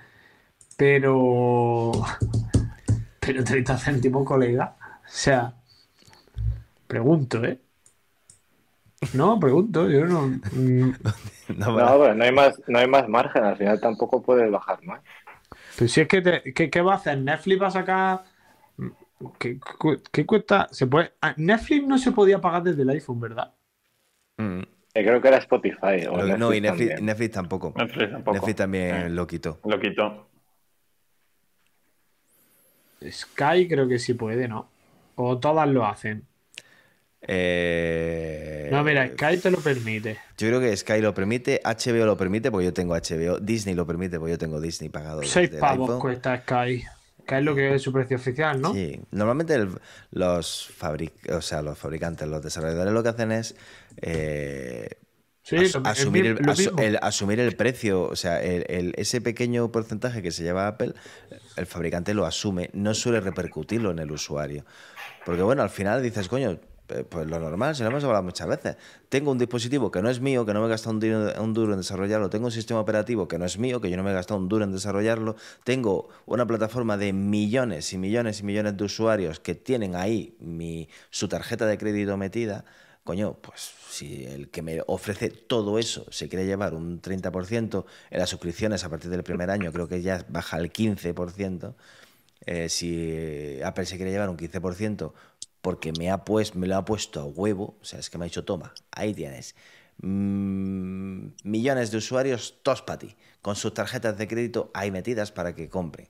[0.82, 1.92] Pero.
[3.20, 4.74] Pero 30 céntimos, colega.
[4.80, 5.54] O sea.
[6.88, 7.60] Pregunto, ¿eh?
[9.14, 10.22] No, pregunto, yo no.
[10.26, 10.94] Mm.
[11.56, 15.00] no, pero no hay, más, no hay más margen, al final tampoco puedes bajar más.
[15.76, 17.18] Pero si es que, ¿qué, va a hacer?
[17.18, 18.24] ¿Netflix va a sacar.?
[19.38, 20.68] ¿Qué, cuesta?
[20.72, 21.12] ¿Se puede...
[21.20, 23.54] Ah, Netflix no se podía pagar desde el iPhone, ¿verdad?
[24.36, 24.62] Mm.
[24.94, 26.06] Eh, creo que era Spotify.
[26.38, 27.72] no, y Netflix, tampoco.
[27.76, 28.34] Netflix tampoco.
[28.34, 29.60] Netflix también lo quitó.
[29.64, 30.31] Lo quitó.
[33.10, 34.68] Sky creo que sí puede, ¿no?
[35.16, 36.24] O todas lo hacen.
[37.22, 40.18] Eh, no, mira, Sky te lo permite.
[40.38, 43.86] Yo creo que Sky lo permite, HBO lo permite porque yo tengo HBO, Disney lo
[43.86, 45.22] permite porque yo tengo Disney pagado.
[45.22, 46.84] Seis pavos cuesta Sky.
[47.26, 48.74] Que es lo que es su precio oficial, ¿no?
[48.74, 49.56] Sí, normalmente
[50.10, 50.70] los,
[51.30, 53.54] o sea, los fabricantes, los desarrolladores lo que hacen es
[54.00, 54.88] eh,
[55.84, 56.26] asumir,
[56.78, 60.94] el, asumir el precio, o sea, el, ese pequeño porcentaje que se lleva Apple,
[61.56, 64.64] el fabricante lo asume, no suele repercutirlo en el usuario.
[65.24, 66.58] Porque bueno, al final dices, coño,
[67.08, 68.76] pues lo normal, se lo hemos hablado muchas veces.
[69.08, 71.78] Tengo un dispositivo que no es mío, que no me he gastado un, duro en
[71.78, 72.28] desarrollarlo.
[72.30, 74.48] Tengo un sistema operativo que no es mío, que yo no me he gastado un
[74.48, 75.36] duro en desarrollarlo.
[75.64, 80.88] Tengo una plataforma de millones y millones y millones de usuarios que tienen ahí mi,
[81.10, 82.64] su tarjeta de crédito metida.
[83.04, 88.18] Coño, pues si el que me ofrece todo eso se quiere llevar un 30% en
[88.18, 91.74] las suscripciones a partir del primer año, creo que ya baja al 15%.
[92.46, 95.12] Eh, si Apple se quiere llevar un 15%,
[95.60, 98.24] porque me, ha pues, me lo ha puesto a huevo, o sea, es que me
[98.24, 99.54] ha dicho, toma, ahí tienes.
[99.98, 105.54] Mm, millones de usuarios, todos para ti, con sus tarjetas de crédito ahí metidas para
[105.54, 106.08] que compre.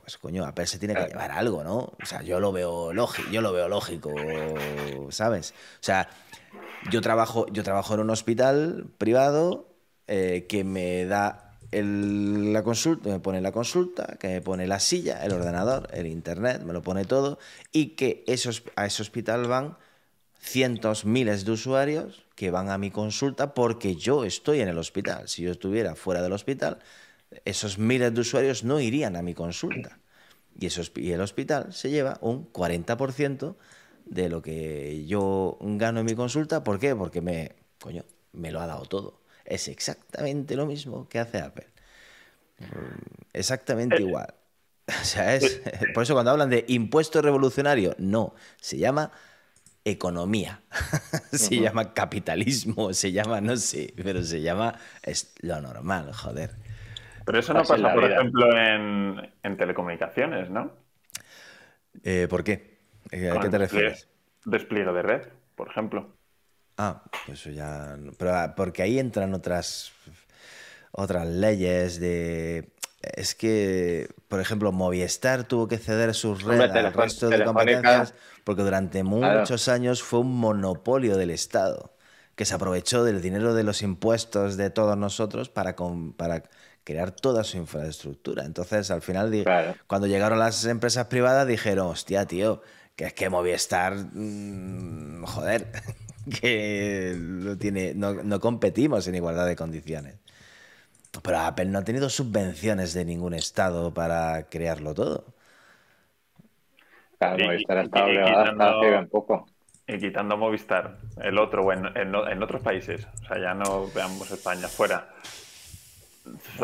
[0.00, 1.78] Pues coño, Apple se tiene que llevar algo, ¿no?
[1.78, 4.14] O sea, yo lo veo lógico, yo lo veo lógico,
[5.10, 5.50] ¿sabes?
[5.80, 6.08] O sea,
[6.90, 9.68] yo trabajo, yo trabajo en un hospital privado
[10.06, 15.22] eh, que me da la consulta, me pone la consulta, que me pone la silla,
[15.24, 17.38] el ordenador, el internet, me lo pone todo,
[17.72, 19.76] y que esos, a ese hospital van
[20.40, 25.28] cientos, miles de usuarios que van a mi consulta porque yo estoy en el hospital.
[25.28, 26.78] Si yo estuviera fuera del hospital,
[27.44, 30.00] esos miles de usuarios no irían a mi consulta.
[30.58, 33.56] Y, esos, y el hospital se lleva un 40%
[34.06, 36.64] de lo que yo gano en mi consulta.
[36.64, 36.96] ¿Por qué?
[36.96, 39.18] Porque me, coño, me lo ha dado todo
[39.48, 41.66] es exactamente lo mismo que hace Apple.
[43.32, 44.34] Exactamente eh, igual.
[44.88, 45.60] O sea, es.
[45.66, 48.34] Eh, por eso cuando hablan de impuesto revolucionario, no.
[48.58, 49.10] Se llama
[49.84, 50.62] economía.
[51.32, 54.78] se llama capitalismo, se llama, no sé, pero se llama.
[55.02, 56.56] Es lo normal, joder.
[57.28, 60.72] Pero eso no pasa, por ejemplo, en, telecomunicaciones, ¿no?
[62.02, 62.78] Eh, ¿Por qué?
[63.06, 64.08] ¿A qué te refieres?
[64.46, 66.16] Despliegue de red, por ejemplo.
[66.78, 67.98] Ah, eso ya.
[68.18, 69.92] Pero ah, porque ahí entran otras
[70.92, 72.72] otras leyes de.
[73.02, 78.62] Es que, por ejemplo, Movistar tuvo que ceder sus redes al resto de competencias porque
[78.62, 81.94] durante muchos años fue un monopolio del Estado
[82.34, 85.76] que se aprovechó del dinero de los impuestos de todos nosotros para,
[86.16, 86.44] para
[86.88, 88.46] crear toda su infraestructura.
[88.46, 89.44] Entonces, al final,
[89.86, 92.62] cuando llegaron las empresas privadas, dijeron, hostia, tío,
[92.96, 95.66] que es que Movistar, mm, joder,
[96.40, 100.16] que no, tiene, no, competimos en igualdad de condiciones.
[101.22, 105.26] Pero Apple no ha tenido subvenciones de ningún estado para crearlo todo.
[107.18, 109.46] Claro, Movistar está obligada un poco.
[109.86, 114.30] Y quitando Movistar, el otro, bueno, en, en, otros países, o sea, ya no veamos
[114.30, 115.10] España fuera.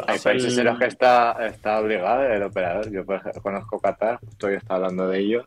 [0.06, 2.90] Hay países en los que está, está obligado el operador.
[2.90, 3.04] Yo
[3.42, 5.44] conozco Qatar, estoy hablando de ello,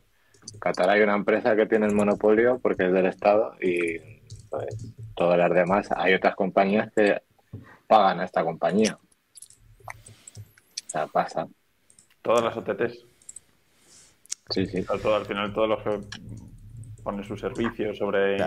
[0.60, 4.00] Qatar hay una empresa que tiene el monopolio porque es del Estado y
[4.50, 7.22] pues, todas las demás hay otras compañías que
[7.88, 8.98] pagan a esta compañía.
[9.94, 11.48] O sea, pasa.
[12.22, 13.06] Todas las OTTs.
[14.50, 14.84] Sí, sí.
[14.84, 15.80] Todo, al final, todos los
[17.08, 18.38] que ponen sus servicios sobre.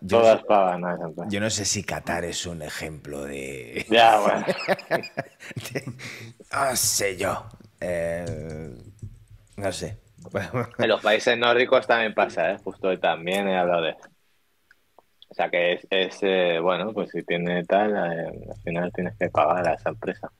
[0.00, 0.82] yo Todas pagan
[1.28, 3.86] Yo no sé si Qatar es un ejemplo de.
[3.88, 4.46] Ya, bueno.
[6.52, 7.46] no sé yo.
[7.80, 8.74] Eh,
[9.56, 9.98] no sé.
[10.78, 12.58] en los países nórdicos también pasa, ¿eh?
[12.62, 14.08] Justo hoy también he hablado de eso.
[15.28, 19.28] O sea que es, eh, bueno, pues si tiene tal, eh, al final tienes que
[19.30, 20.30] pagar a esa empresa.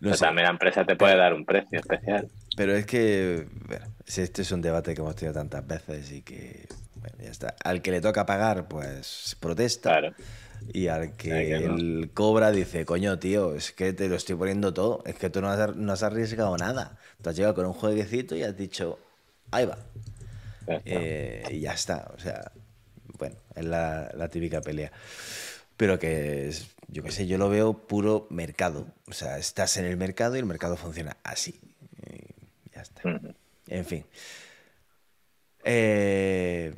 [0.00, 2.28] No también la empresa te puede dar un precio especial.
[2.56, 6.66] Pero es que, bueno, este es un debate que hemos tenido tantas veces y que,
[6.94, 7.54] bueno, ya está.
[7.62, 9.90] Al que le toca pagar, pues protesta.
[9.90, 10.14] Claro.
[10.72, 15.02] Y al que él cobra dice, coño, tío, es que te lo estoy poniendo todo,
[15.06, 16.98] es que tú no has, no has arriesgado nada.
[17.22, 18.98] Tú has llegado con un jueguecito y has dicho,
[19.50, 19.78] ahí va.
[20.84, 22.52] Eh, y ya está, o sea,
[23.18, 24.92] bueno, es la, típica pelea.
[25.76, 26.50] Pero que,
[26.88, 28.86] yo qué sé, yo lo veo puro mercado.
[29.08, 31.60] O sea, estás en el mercado y el mercado funciona así.
[33.68, 34.04] En fin.
[35.64, 36.74] Eh,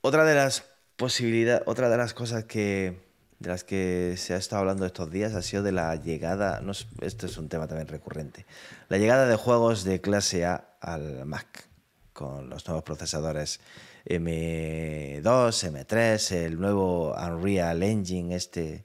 [0.00, 0.64] otra de las
[0.96, 3.10] posibilidades, otra de las cosas que
[3.40, 6.72] de las que se ha estado hablando estos días ha sido de la llegada, no,
[7.00, 8.44] esto es un tema también recurrente,
[8.90, 11.66] la llegada de juegos de clase A al Mac
[12.12, 13.60] con los nuevos procesadores
[14.04, 18.84] M2, M3, el nuevo Unreal Engine este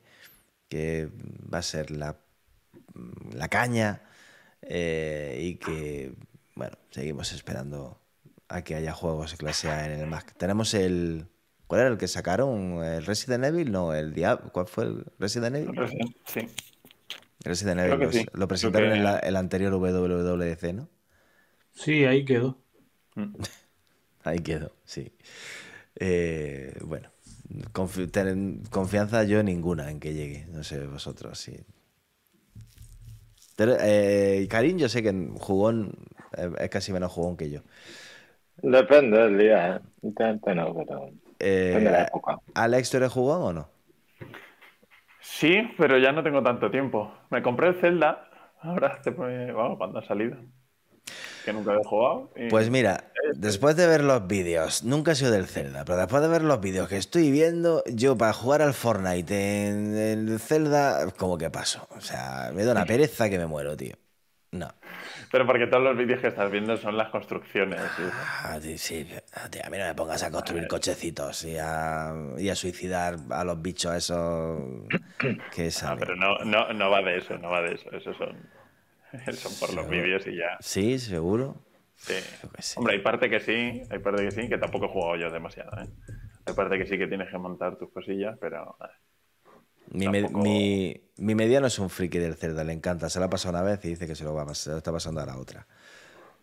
[0.69, 1.09] que
[1.53, 2.15] va a ser la,
[3.33, 4.04] la caña
[4.61, 6.13] eh, y que,
[6.55, 7.99] bueno, seguimos esperando
[8.47, 10.33] a que haya juegos de clase A en el Mac.
[10.37, 11.27] Tenemos el...
[11.67, 12.83] ¿Cuál era el que sacaron?
[12.83, 13.71] ¿El Resident Evil?
[13.71, 14.51] No, el Diablo.
[14.51, 15.75] ¿Cuál fue el Resident Evil?
[15.75, 16.41] Resident, sí.
[17.39, 18.29] Resident Evil.
[18.33, 20.89] Lo presentaron en el anterior WWDC, ¿no?
[21.73, 22.57] Sí, ahí quedó.
[23.15, 23.35] Mm.
[24.23, 25.13] Ahí quedo, sí.
[25.97, 27.11] Eh, bueno,
[27.71, 30.47] confianza yo ninguna en que llegue.
[30.49, 31.59] No sé vosotros, sí.
[33.57, 35.93] Eh, Karim, yo sé que jugón
[36.37, 37.61] eh, es casi menos jugón que yo.
[38.57, 39.79] Depende del día, ¿eh?
[40.01, 41.09] Depende, no, pero...
[41.39, 42.39] Eh, de la época.
[42.53, 43.69] ¿Alex, tú eres jugón o no?
[45.19, 47.11] Sí, pero ya no tengo tanto tiempo.
[47.29, 48.29] Me compré el Zelda,
[48.61, 50.37] ahora, bueno, cuando ha salido
[51.45, 52.29] que nunca he jugado.
[52.49, 56.27] Pues mira, después de ver los vídeos, nunca he sido del Zelda, pero después de
[56.27, 61.37] ver los vídeos que estoy viendo, yo para jugar al Fortnite en el Zelda, como
[61.37, 61.87] que paso.
[61.95, 63.95] O sea, me da una pereza que me muero, tío.
[64.51, 64.69] No.
[65.31, 67.81] Pero porque todos los vídeos que estás viendo son las construcciones.
[68.41, 69.05] Ah, sí,
[69.61, 73.61] a mí no me pongas a construir cochecitos y a, y a, suicidar a los
[73.61, 74.61] bichos esos
[75.53, 77.91] que Ah, pero no, no, no va de eso, no va de eso.
[77.91, 78.37] Esos son
[79.33, 80.57] Son por los vídeos y ya.
[80.59, 81.55] Sí, seguro.
[81.95, 82.13] Sí.
[82.75, 85.71] Hombre, hay parte que sí, hay parte que sí, que tampoco he jugado yo demasiado.
[85.81, 85.87] ¿eh?
[86.45, 88.77] Hay parte que sí que tienes que montar tus cosillas, pero.
[89.91, 93.09] Mi, mi, mi, mediano es un friki del Zelda, le encanta.
[93.09, 94.91] Se lo ha pasado una vez y dice que se lo, va, se lo está
[94.91, 95.67] pasando a la otra.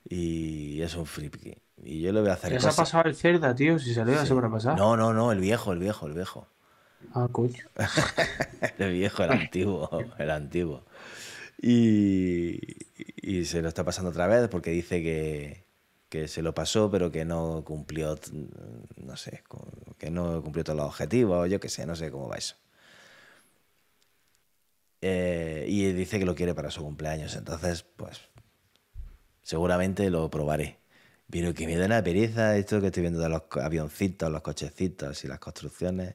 [0.08, 1.56] Y es un friki.
[1.82, 2.52] Y yo le voy a hacer.
[2.52, 3.78] ¿Qué se ha pasado el Zelda, tío?
[3.78, 4.76] Si se lo iba a pasar.
[4.76, 6.46] No, no, no, el viejo, el viejo, el viejo.
[7.14, 7.64] Ah, coño.
[8.78, 10.84] el viejo, el antiguo, el antiguo.
[11.62, 12.58] Y,
[13.44, 15.02] se lo está pasando otra vez porque dice
[16.10, 18.18] que, se lo pasó, pero que no cumplió,
[18.96, 19.42] no sé,
[19.98, 22.56] que no cumplió todos los objetivos, yo qué sé, no sé cómo va eso.
[25.00, 28.20] Eh, y dice que lo quiere para su cumpleaños, entonces, pues,
[29.42, 30.78] seguramente lo probaré.
[31.30, 35.24] Pero que me da una pereza esto que estoy viendo de los avioncitos, los cochecitos
[35.24, 36.14] y las construcciones.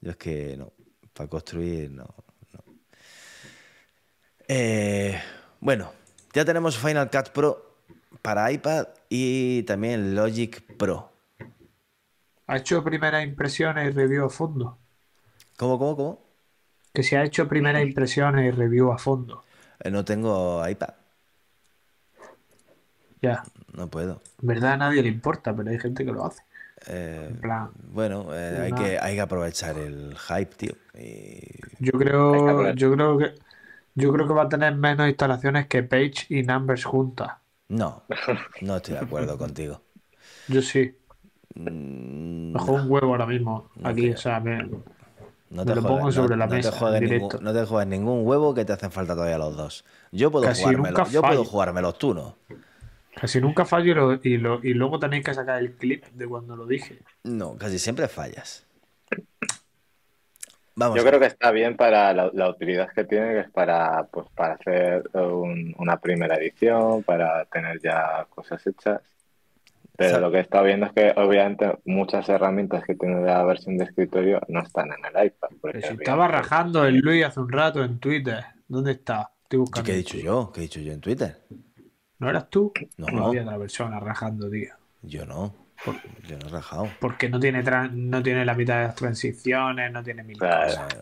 [0.00, 0.72] Yo es que no,
[1.12, 2.14] para construir no,
[4.48, 5.20] eh,
[5.60, 5.92] bueno,
[6.32, 7.76] ya tenemos Final Cut Pro
[8.22, 11.12] para iPad y también Logic Pro.
[12.46, 14.78] ¿Ha hecho primeras impresiones y review a fondo?
[15.56, 16.24] ¿Cómo, cómo, cómo?
[16.92, 19.44] Que se ha hecho primeras impresiones y review a fondo.
[19.80, 20.94] Eh, no tengo iPad.
[23.22, 23.42] Ya.
[23.72, 24.20] No puedo.
[24.42, 26.42] En verdad a nadie le importa, pero hay gente que lo hace.
[26.86, 30.74] Eh, en plan, bueno, hay, que, hay que aprovechar el hype, tío.
[31.78, 33.34] Yo creo, yo creo que
[33.94, 37.32] yo creo que va a tener menos instalaciones que Page y Numbers juntas.
[37.68, 38.02] No,
[38.60, 39.80] no estoy de acuerdo contigo.
[40.46, 40.96] Yo sí.
[41.56, 43.70] Mm, Bajo un huevo ahora mismo.
[43.82, 44.70] aquí, o sea, me,
[45.50, 46.80] no te lo pongo sobre la mesa.
[47.00, 49.84] ningún, no te juegues ningún huevo que te hacen falta todavía los dos.
[50.12, 52.36] Yo puedo jugármelo, yo puedo jugármelos, tú no.
[53.14, 56.98] Casi nunca fallo y, y luego tenéis que sacar el clip de cuando lo dije.
[57.24, 58.63] No, casi siempre fallas.
[60.76, 64.54] Yo creo que está bien para la, utilidad que tiene, que es para, pues, para
[64.54, 69.00] hacer una primera edición, para tener ya cosas hechas.
[69.96, 73.78] Pero lo que he estado viendo es que obviamente muchas herramientas que tiene la versión
[73.78, 75.48] de escritorio no están en el iPad.
[75.80, 78.42] si estaba rajando el Luis hace un rato en Twitter.
[78.66, 79.30] ¿Dónde está?
[79.44, 79.86] Estoy buscando.
[79.86, 80.50] ¿Qué he dicho yo?
[80.52, 81.42] ¿Qué he dicho yo en Twitter?
[82.18, 82.72] ¿No eras tú?
[82.96, 83.06] No.
[83.06, 84.74] No había otra persona rajando, tío.
[85.02, 85.63] Yo no.
[86.26, 86.88] Yo no he rajado.
[87.00, 87.62] Porque no tiene,
[87.92, 90.38] no tiene la mitad de las transiciones, no tiene mil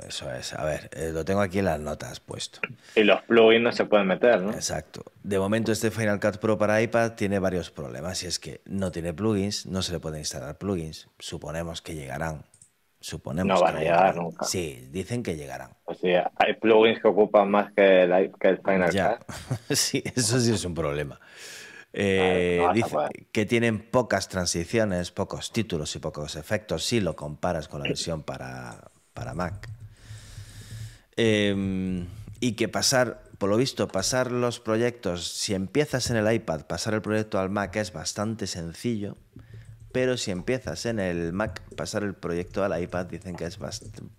[0.07, 0.55] Eso es.
[0.55, 2.61] A ver, eh, lo tengo aquí en las notas puesto.
[2.95, 4.53] Y los plugins no se pueden meter, ¿no?
[4.53, 5.05] Exacto.
[5.23, 8.91] De momento este Final Cut Pro para iPad tiene varios problemas y es que no
[8.91, 11.09] tiene plugins, no se le pueden instalar plugins.
[11.19, 12.45] Suponemos que llegarán.
[13.01, 14.45] Suponemos no van a llegar nunca.
[14.45, 15.71] Sí, dicen que llegarán.
[15.85, 19.35] O sea, hay plugins que ocupan más que el, que el Final Cut.
[19.71, 21.21] sí, eso sí es un problema.
[21.95, 22.97] Eh, dice
[23.33, 28.23] que tienen pocas transiciones, pocos títulos y pocos efectos si lo comparas con la versión
[28.23, 29.69] para, para Mac.
[31.17, 32.07] Em,
[32.41, 36.95] y que pasar, por lo visto, pasar los proyectos, si empiezas en el iPad, pasar
[36.95, 39.17] el proyecto al Mac es bastante sencillo,
[39.93, 43.59] pero si empiezas en el Mac, pasar el proyecto al iPad dicen que es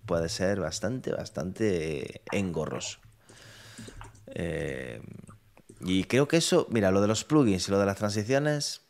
[0.06, 3.00] puede ser bastante, bastante engorroso.
[4.26, 5.00] Eh,
[5.84, 8.80] y creo que eso, mira, lo de los plugins y lo de las transiciones,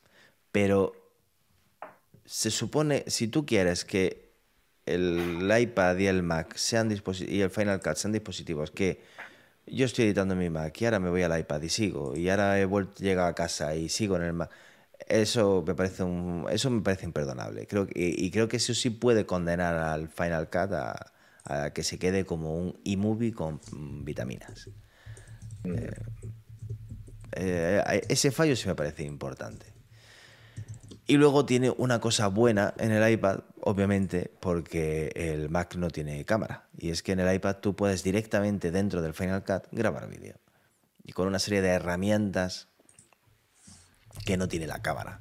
[0.53, 0.93] pero
[2.25, 4.33] se supone, si tú quieres que
[4.87, 9.03] el iPad y el Mac sean y el Final Cut sean dispositivos que
[9.67, 12.29] yo estoy editando en mi Mac y ahora me voy al iPad y sigo, y
[12.29, 14.51] ahora he vuelto, llegado a casa y sigo en el Mac.
[15.09, 17.67] Eso me parece un, eso me parece imperdonable.
[17.67, 22.25] Creo y, creo que eso sí puede condenar al Final Cut a, que se quede
[22.25, 23.61] como un iMovie con
[24.05, 24.71] vitaminas.
[25.65, 25.75] Mm.
[25.75, 25.91] Eh,
[27.37, 29.67] eh, ese fallo sí me parece importante.
[31.07, 36.25] Y luego tiene una cosa buena en el iPad, obviamente, porque el Mac no tiene
[36.25, 36.69] cámara.
[36.79, 40.37] Y es que en el iPad tú puedes directamente dentro del Final Cut grabar vídeo.
[41.05, 42.69] Y con una serie de herramientas
[44.25, 45.21] que no tiene la cámara.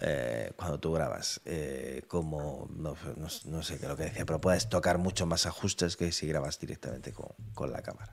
[0.00, 4.98] Eh, cuando tú grabas, eh, como no, sé qué lo que decía, pero puedes tocar
[4.98, 8.12] mucho más ajustes que si grabas directamente con, la cámara.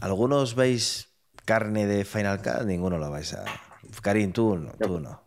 [0.00, 1.12] ¿Algunos veis
[1.44, 2.66] carne de Final Cut?
[2.66, 3.44] Ninguno lo vais a.
[4.02, 4.72] Karim, tú no.
[4.72, 5.22] Tú no.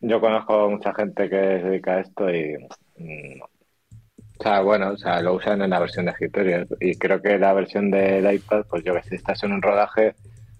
[0.00, 2.56] Yo conozco mucha gente que se dedica a esto y.
[2.96, 3.42] Mm,
[4.38, 6.66] o sea, bueno, o sea, lo usan en la versión de escritorio.
[6.80, 10.14] Y creo que la versión del iPad, pues yo que sé, estás en un rodaje,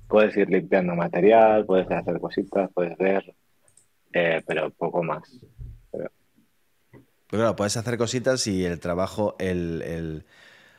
[0.09, 3.35] puedes ir limpiando material, puedes hacer cositas, puedes ver,
[4.13, 5.23] eh, pero poco más.
[5.93, 6.11] Pero...
[6.91, 10.25] Pero claro, puedes hacer cositas y el trabajo, el,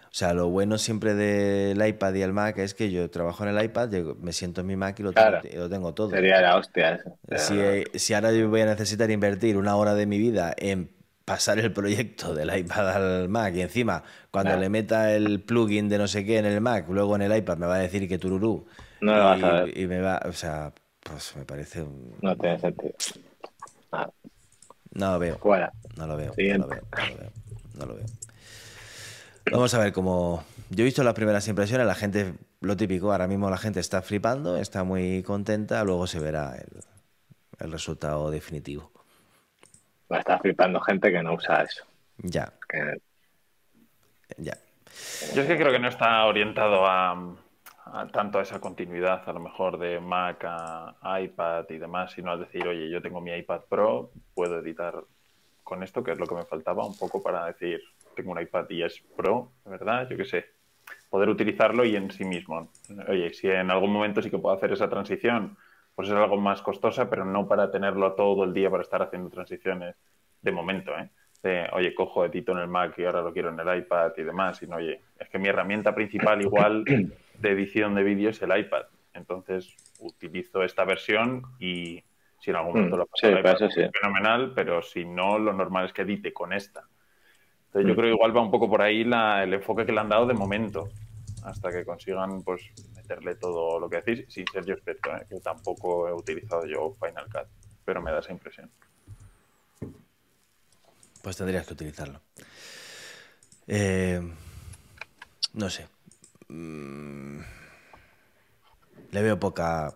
[0.09, 3.55] o sea, lo bueno siempre del iPad y el Mac es que yo trabajo en
[3.55, 3.89] el iPad,
[4.19, 6.09] me siento en mi Mac y lo, tengo, todo.
[6.09, 6.95] Sería la hostia
[7.29, 7.87] eso.
[7.93, 10.89] Si, ahora yo voy a necesitar invertir una hora de mi vida en
[11.25, 15.99] pasar el proyecto del iPad al Mac y encima cuando le meta el plugin de
[15.99, 18.17] no sé qué en el Mac, luego en el iPad me va a decir que
[18.17, 18.65] tururú.
[19.01, 19.77] No y, vas a ver.
[19.77, 22.15] Y me va, o sea, pues me parece un...
[22.23, 22.93] No tiene sentido.
[24.91, 25.37] No lo veo.
[25.37, 25.71] Fuera.
[25.95, 26.33] No lo veo.
[26.35, 26.81] No lo veo.
[26.91, 27.31] No lo veo.
[27.75, 28.05] No lo veo.
[29.51, 30.43] Vamos a ver cómo.
[30.69, 34.01] Yo he visto las primeras impresiones, la gente, lo típico, ahora mismo la gente está
[34.01, 36.55] flipando, está muy contenta, luego se verá
[37.59, 38.91] el, resultado definitivo.
[40.09, 41.83] Está flipando gente que no usa eso.
[42.17, 42.53] Ya.
[44.37, 44.57] Ya.
[45.33, 47.35] Yo es que creo que no está orientado a,
[48.11, 52.37] tanto a esa continuidad, a lo mejor de Mac a iPad y demás, sino a
[52.37, 55.03] decir, oye, yo tengo mi iPad Pro, puedo editar
[55.63, 57.81] con esto, que es lo que me faltaba un poco para decir,
[58.19, 60.07] tengo un iPad y es Pro, ¿verdad?
[60.09, 60.45] Yo qué sé,
[61.09, 62.69] poder utilizarlo y en sí mismo.
[63.07, 65.57] Oye, si en algún momento sí que puedo hacer esa transición,
[65.95, 69.29] pues es algo más costosa, pero no para tenerlo todo el día para estar haciendo
[69.29, 69.95] transiciones
[70.41, 71.09] de momento, ¿eh?
[71.41, 74.23] De, oye, cojo, edito en el Mac y ahora lo quiero en el iPad y
[74.23, 76.83] demás, sino, oye, es que mi herramienta principal igual
[77.39, 78.83] de edición de vídeo es el iPad.
[79.13, 82.03] Entonces utilizo esta versión y
[82.39, 83.05] si en algún momento mm, lo
[83.43, 86.83] paso sí, fenomenal, pero si no, lo normal es que edite con esta.
[87.69, 87.97] Entonces yo mm.
[87.97, 90.33] creo que igual va un poco por ahí el enfoque que le han dado de
[90.33, 90.89] momento,
[91.43, 92.63] hasta que consigan pues
[92.95, 95.25] meterle todo lo que decís, sin ser yo experto, ¿eh?
[95.29, 97.47] que tampoco he utilizado yo Final Cut,
[97.85, 98.71] pero me da esa impresión.
[101.21, 102.21] Pues tendrías que utilizarlo.
[103.67, 104.19] Eh,
[105.53, 105.87] no sé.
[106.47, 107.39] Mm,
[109.11, 109.93] le veo poca.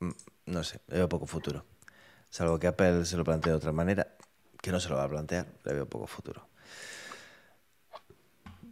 [0.00, 0.10] Mm,
[0.46, 1.66] no sé, le veo poco futuro.
[2.30, 4.06] Salvo que Apple se lo plantee de otra manera,
[4.62, 6.49] que no se lo va a plantear, le veo poco futuro.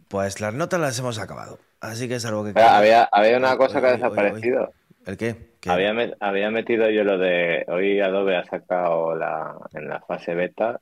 [0.09, 1.59] Pues las notas las hemos acabado.
[1.81, 2.59] Así que es algo que.
[2.59, 4.73] había, había una cosa que ha desaparecido.
[5.05, 5.35] ¿El qué?
[5.67, 7.63] Había, había metido yo lo de.
[7.67, 10.81] Hoy Adobe ha sacado la, en la fase beta,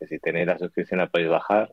[0.00, 1.72] que si tenéis la suscripción la podéis bajar,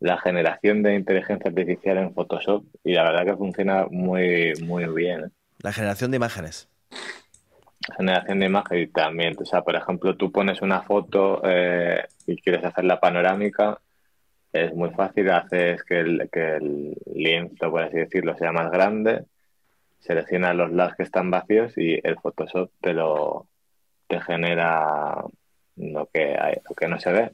[0.00, 2.64] la generación de inteligencia artificial en Photoshop.
[2.82, 5.24] Y la verdad que funciona muy, muy bien.
[5.24, 5.28] ¿eh?
[5.58, 6.66] La generación de imágenes.
[7.94, 9.36] Generación de imágenes también.
[9.38, 13.78] O sea, por ejemplo, tú pones una foto eh, y quieres hacer la panorámica
[14.52, 19.24] es muy fácil, haces que el, que el lienzo, por así decirlo, sea más grande
[20.02, 23.46] selecciona los lados que están vacíos y el Photoshop te lo
[24.08, 25.24] te genera
[25.76, 27.30] lo que hay, lo que no se ve.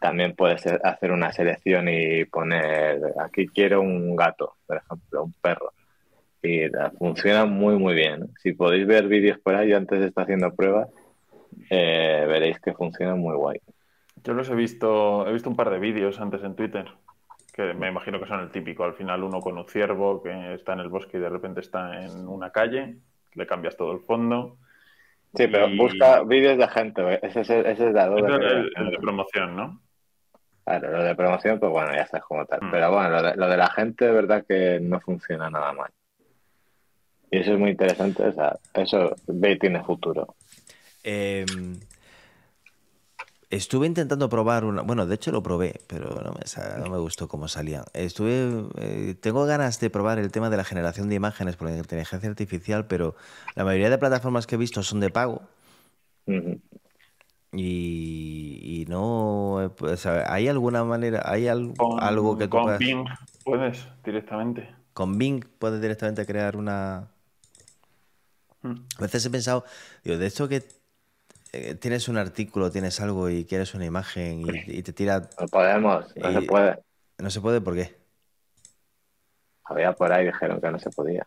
[0.00, 5.72] También puedes hacer una selección y poner aquí quiero un gato, por ejemplo, un perro.
[6.42, 6.68] Y
[6.98, 8.28] funciona muy muy bien.
[8.42, 10.90] Si podéis ver vídeos por ahí, antes de estar haciendo pruebas,
[11.70, 13.60] eh, veréis que funciona muy guay.
[14.24, 16.86] Yo los he visto, he visto un par de vídeos antes en Twitter
[17.54, 18.82] que me imagino que son el típico.
[18.82, 22.02] Al final uno con un ciervo que está en el bosque y de repente está
[22.04, 22.96] en una calle,
[23.34, 24.56] le cambias todo el fondo.
[25.34, 29.80] Sí, pero busca vídeos de gente, ese es, ese es el, de promoción, ¿no?
[30.64, 32.60] Claro, lo de promoción, pues bueno, ya sabes como tal.
[32.62, 32.70] Mm.
[32.70, 35.90] Pero bueno, lo de, lo de, la gente, de verdad que no funciona nada mal.
[37.30, 40.34] Y eso es muy interesante, o sea, eso ve tiene futuro.
[41.02, 41.44] Eh,
[43.54, 44.82] Estuve intentando probar una.
[44.82, 47.84] Bueno, de hecho lo probé, pero no me, no me gustó cómo salía.
[47.92, 48.66] Estuve.
[48.78, 52.28] Eh, tengo ganas de probar el tema de la generación de imágenes por la inteligencia
[52.28, 53.14] artificial, pero
[53.54, 55.42] la mayoría de plataformas que he visto son de pago.
[57.52, 59.72] y, no.
[59.76, 61.22] Pues, ¿Hay alguna manera.
[61.24, 63.04] ¿Hay algo que tú Con Bing
[63.44, 64.74] puedes directamente.
[64.94, 67.06] Con Bing puedes directamente crear una.
[68.62, 68.74] Mm.
[68.98, 69.64] A veces he pensado.
[70.02, 70.64] Digo, de esto que
[71.54, 75.28] eh, tienes un artículo, tienes algo y quieres una imagen y, te tira.
[75.40, 76.78] No podemos, no se puede.
[77.18, 77.96] No se puede, ¿por qué?
[79.64, 81.26] Había por ahí, dijeron que no se podía.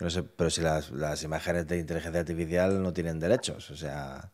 [0.00, 4.32] no pero si las, imágenes de inteligencia artificial no tienen derechos, o sea.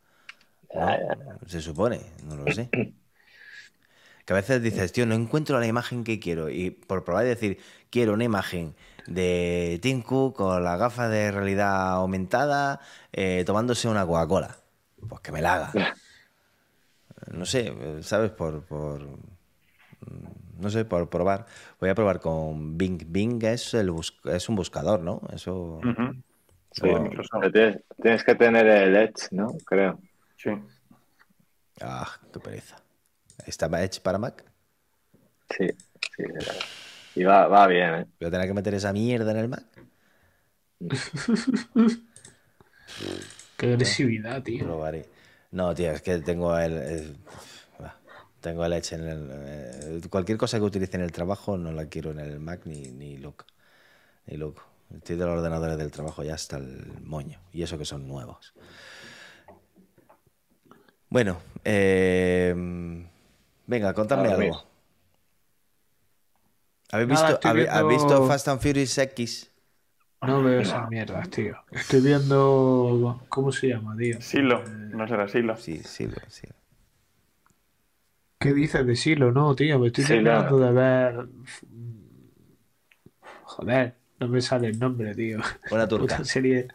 [1.46, 2.70] Se supone, no lo sé.
[4.24, 6.48] Que a veces dices, tío, no encuentro la imagen que quiero.
[6.48, 7.58] Y por probar y decir,
[7.90, 8.76] quiero una imagen
[9.08, 12.78] de Tim Cook con la gafa de realidad aumentada
[13.12, 14.61] eh, tomándose una Coca-Cola.
[15.08, 15.72] Pues que me la haga.
[17.30, 17.72] No sé,
[18.02, 18.32] ¿sabes?
[18.32, 19.00] Por, por
[20.58, 21.46] no sé, por probar.
[21.80, 23.02] Voy a probar con Bing.
[23.06, 23.92] Bing es, el
[24.24, 25.20] es un buscador, ¿no?
[25.32, 25.80] Eso.
[28.00, 29.48] tienes, que tener el Edge, ¿no?
[29.64, 30.00] Creo.
[30.36, 30.50] Sí.
[31.80, 32.76] Ah, qué pereza.
[33.46, 34.44] ¿Está Edge para Mac?
[35.50, 35.68] Sí,
[36.16, 36.24] sí.
[37.14, 38.06] Y va, va bien, ¿eh?
[38.20, 39.64] ¿Voy a tener que meter esa mierda en el Mac?
[43.62, 44.64] Qué agresividad, tío.
[44.64, 45.06] Probaré.
[45.52, 47.16] No, tío, es que tengo el,
[48.40, 51.86] tengo el Edge en el, eh, cualquier cosa que utilice en el trabajo no la
[51.86, 53.44] quiero en el Mac ni, ni loco.
[54.26, 54.64] Ni loco.
[54.92, 57.38] Estoy de los ordenadores del trabajo ya hasta el moño.
[57.52, 58.52] Y eso que son nuevos.
[61.08, 62.52] Bueno, eh,
[63.68, 64.66] venga, contadme algo.
[66.90, 69.51] ¿Habéis visto, ¿habéis visto Fast and Furious X?
[70.22, 71.56] No veo esas mierdas, tío.
[71.70, 73.20] Estoy viendo.
[73.28, 74.20] ¿Cómo se llama, tío?
[74.20, 74.62] Silo.
[74.64, 75.56] No será Silo.
[75.56, 76.46] Sí, Silo, sí.
[78.38, 79.32] ¿Qué dices de Silo?
[79.32, 79.78] No, tío.
[79.78, 81.26] Me estoy tratando de ver.
[83.44, 85.40] Joder, no me sale el nombre, tío.
[85.68, 86.24] Buena turca.
[86.24, 86.68] serie.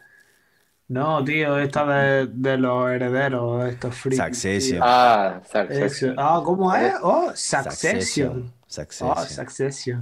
[0.88, 4.24] No, tío, esta de, los herederos, estos frikis.
[4.24, 4.80] Succession.
[4.82, 6.14] Ah, Succession.
[6.16, 6.94] Ah, ¿cómo es?
[7.02, 8.50] Oh, Succession.
[8.66, 9.10] Succession.
[9.14, 10.00] Oh, Succession.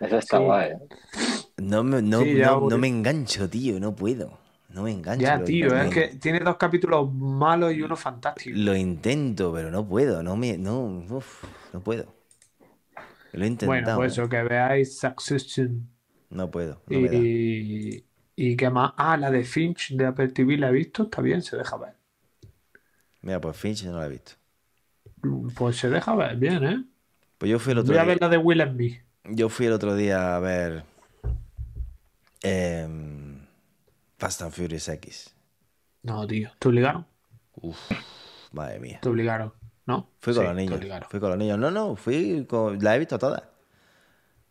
[0.00, 0.70] Eso está guay.
[0.70, 0.78] ¿eh?
[1.58, 4.38] No me, no, no, me engancho, tío, no puedo.
[4.70, 5.22] No me engancho.
[5.22, 8.56] Ya, tío, es que tiene dos capítulos malos y uno fantástico.
[8.56, 11.04] Lo intento, pero no puedo, no me, no,
[11.72, 12.14] no puedo.
[13.32, 13.66] Lo he intentado.
[13.66, 15.88] Bueno, pues eso, que veáis Succession.
[16.30, 16.80] No puedo.
[16.88, 18.04] y,
[18.36, 18.92] y qué más.
[18.96, 21.94] Ah, la de Finch de Apple TV la he visto, está bien, se deja ver.
[23.22, 24.32] Mira, pues Finch no la he visto.
[25.56, 26.84] Pues se deja ver, bien, ¿eh?
[27.36, 29.02] Pues yo fui el otro Voy a ver la de Will and Me.
[29.24, 30.84] Yo fui el otro día a ver
[32.42, 33.46] Em,
[34.18, 35.34] Fast and Furious X.
[36.02, 36.50] No, tío.
[36.58, 37.06] ¿Te obligaron?
[37.54, 37.78] Uf,
[38.52, 38.98] madre mía.
[39.02, 39.52] ¿Te obligaron?
[39.86, 40.10] ¿No?
[40.20, 40.80] Fui con los niños.
[41.08, 41.58] Fui con los niños.
[41.58, 42.78] No, no, fui con...
[42.80, 43.42] La he visto todas.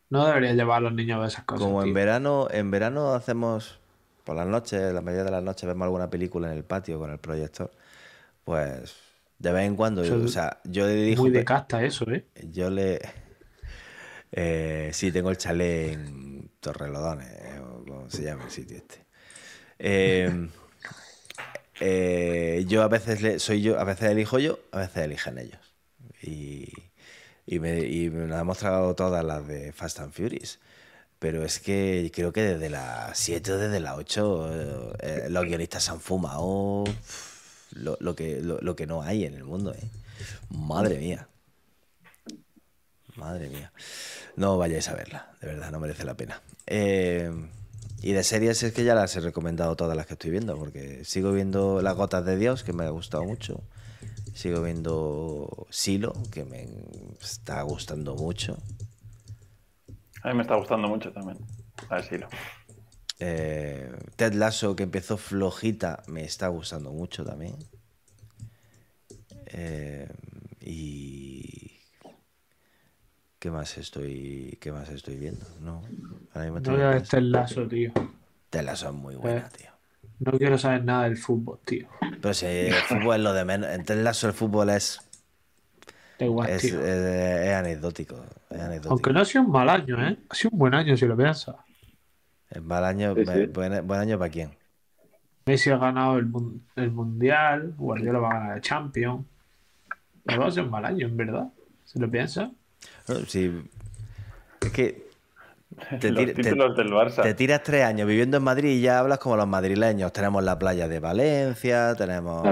[0.10, 1.66] No debería llevar a los niños a ver esas cosas.
[1.66, 3.80] Como en verano, en verano hacemos
[4.24, 7.12] por las noches, la mayoría de las noches vemos alguna película en el patio con
[7.12, 7.72] el proyector.
[8.44, 8.96] Pues
[9.40, 11.24] de vez en cuando, o sea, yo le digo.
[11.24, 12.26] Muy de casta eso, ¿eh?
[12.52, 13.00] Yo le.
[14.32, 17.30] Eh, sí, tengo el chalet en Torrelodones
[18.08, 19.06] se llama el sitio este.
[19.80, 20.50] Em,
[21.80, 25.60] eh, yo a veces soy yo, a veces elijo yo, a veces eligen ellos.
[26.22, 26.72] Y,
[27.60, 30.60] me, y me han mostrado todas las de Fast and Furious.
[31.20, 35.84] Pero es que creo que desde las 7 o desde las 8 eh, los guionistas
[35.84, 36.84] se han fumado
[37.72, 39.74] lo, que, no hay en el mundo.
[39.74, 39.90] ¿eh?
[40.50, 41.28] Madre mía.
[43.16, 43.72] Madre mía.
[44.36, 46.42] No vayáis a verla, de verdad, no merece la pena.
[46.68, 47.32] Eh,
[48.02, 51.04] y de series es que ya las he recomendado todas las que estoy viendo, porque
[51.04, 53.62] sigo viendo Las Gotas de Dios, que me ha gustado mucho.
[54.34, 56.68] Sigo viendo Silo, que me
[57.20, 58.58] está gustando mucho.
[60.22, 61.38] A mí me está gustando mucho también,
[61.90, 62.28] a Silo.
[63.20, 67.56] Eh, Ted Lasso, que empezó flojita, me está gustando mucho también.
[69.48, 70.08] Eh,
[70.62, 71.77] y.
[73.40, 75.46] ¿Qué más estoy, qué más estoy viendo?
[75.62, 75.84] No,
[76.34, 77.92] ahora mismo no a Ted Lasso, tío.
[78.50, 79.70] Ted Lasso es muy buena, eh, tío.
[80.20, 81.88] No quiero saber nada del fútbol, tío.
[82.20, 83.70] Pero si el fútbol es lo de menos.
[83.70, 85.00] En Ted Lasso el fútbol es.
[86.20, 88.26] es, es, anecdótico,
[88.90, 90.18] Aunque no ha sido un mal año, ¿eh?
[90.30, 91.56] Ha sido un buen año si lo piensas.
[92.50, 94.52] Es mal año, Buen, año para quién.
[95.46, 96.32] Messi ha ganado el,
[96.76, 99.26] el Mundial, Guardiola va a ganar el Champions.
[100.26, 101.50] No va a ser un mal año, en verdad.
[101.86, 102.52] ¿Se lo piensa?
[103.28, 103.64] Sí.
[104.62, 105.08] Es que
[106.00, 107.24] te, los títulos del Barça.
[107.24, 110.12] te, tiras tres años viviendo en Madrid y ya hablas como los madrileños.
[110.14, 112.44] Tenemos la playa de Valencia, tenemos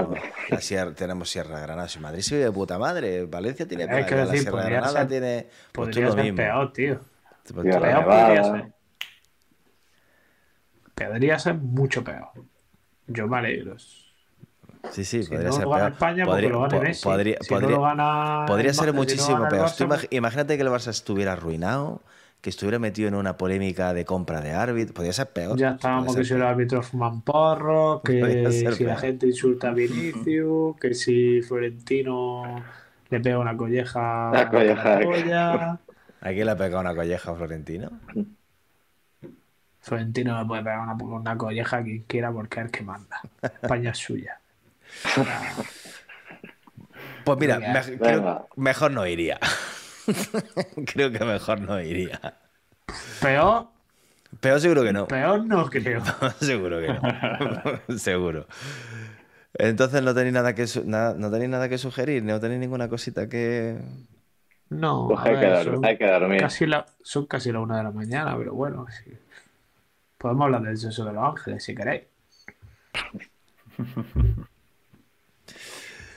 [0.48, 1.88] la sierra, tenemos Sierra Granada.
[1.88, 5.48] Si Madrid se vive de puta madre, Valencia tiene playa, que la Sierra Granada tiene.
[5.72, 6.36] Pues tú lo mismo.
[6.36, 7.00] peor, tío.
[7.52, 8.72] Pues peor podría ser.
[10.94, 12.28] Podría ser mucho peor.
[13.06, 13.76] Yo me alegro.
[14.90, 17.04] Sí, sí, si podría no ser lo gana España, podría, lo gane Messi.
[17.04, 19.70] Podría, si podría, no lo gana podría ser muchísimo peor.
[20.10, 22.02] imagínate que el Barça estuviera arruinado,
[22.40, 24.94] que estuviera metido en una polémica de compra de árbitro.
[24.94, 25.58] Podría ser peor.
[25.58, 30.76] Ya estábamos que si los árbitros fuman porro, que si la gente insulta a Vinicius,
[30.80, 32.62] que si Florentino
[33.10, 34.30] le pega una colleja.
[34.32, 35.80] La colleja.
[36.20, 37.90] ¿A quién le ha pegado una colleja a Florentino?
[39.80, 43.20] Florentino me puede pegar una, una colleja a quien quiera porque es el que manda.
[43.42, 44.40] España es suya.
[47.24, 47.58] Pues mira,
[48.54, 49.40] mejor no iría.
[50.86, 52.20] creo que mejor no iría.
[53.20, 53.68] Peor.
[54.40, 55.08] Peor seguro que no.
[55.08, 56.02] Peor no creo.
[56.40, 57.98] seguro que no.
[57.98, 58.46] seguro.
[59.54, 63.80] Entonces no tenéis nada que no tenéis nada que sugerir, no tenéis ninguna cosita que.
[64.68, 66.40] No, pues hay, que dormir.
[66.40, 68.86] Casi la, son casi la una de la mañana, pero bueno,
[70.18, 72.04] podemos hablar del sexo de los ángeles si queréis.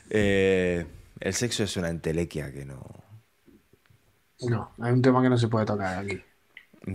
[0.09, 0.85] Eh,
[1.19, 2.81] el sexo es una entelequia que no.
[4.41, 6.21] No, hay un tema que no se puede tocar aquí.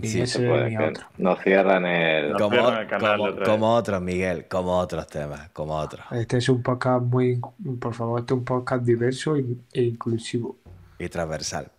[0.03, 1.05] sí, ese puede, otro.
[1.17, 2.33] No cierran el.
[2.33, 2.57] Como,
[3.45, 6.03] como, otros, Miguel, como otros temas, como otros.
[6.11, 7.39] Este es un podcast muy.
[7.79, 10.57] Por favor, este es un podcast diverso e inclusivo.
[10.97, 11.71] Y transversal.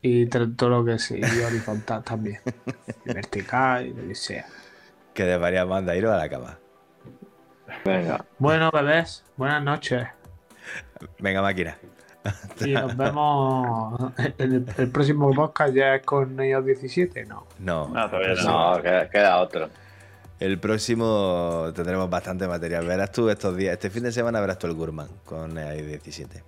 [0.00, 2.40] Y todo lo que sea, y horizontal también.
[3.04, 4.46] y vertical y lo que sea.
[5.12, 6.58] Que deberíamos andar ir a la cama.
[7.84, 8.24] Venga.
[8.38, 10.06] Bueno, bebés, buenas noches.
[11.18, 11.76] Venga, máquina.
[12.60, 17.46] Y nos vemos en el, próximo podcast ya es con iOS 17, ¿no?
[17.60, 18.76] No, no, todavía no.
[18.76, 19.70] no queda, otro.
[20.38, 22.86] El próximo tendremos bastante material.
[22.86, 26.42] Verás tú estos días, este fin de semana verás tú el Gurman con iOS 17.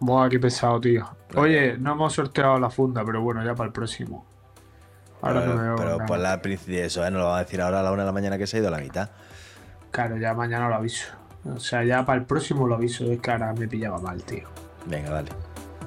[0.00, 1.08] Buah, qué pesado, tío.
[1.34, 4.26] Oye, no hemos sorteado la funda, pero bueno, ya para el próximo.
[5.22, 5.76] Ahora pero, no veo.
[5.76, 7.10] Pero por la de eso, ¿eh?
[7.10, 8.60] No lo vamos a decir ahora a la una de la mañana que se ha
[8.60, 9.10] ido a la mitad.
[9.90, 11.06] Claro, ya mañana lo aviso.
[11.52, 13.04] O sea, ya para el próximo lo aviso.
[13.04, 14.48] Es que ahora me pillaba mal, tío.
[14.86, 15.30] Venga, vale.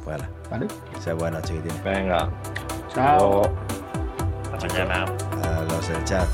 [0.04, 0.68] Pues ¿Vale?
[1.00, 1.74] Sé bueno, chiquitín.
[1.84, 2.30] Venga.
[2.94, 3.42] Chao.
[4.54, 5.06] Hasta mañana.
[5.44, 6.28] A los del chat.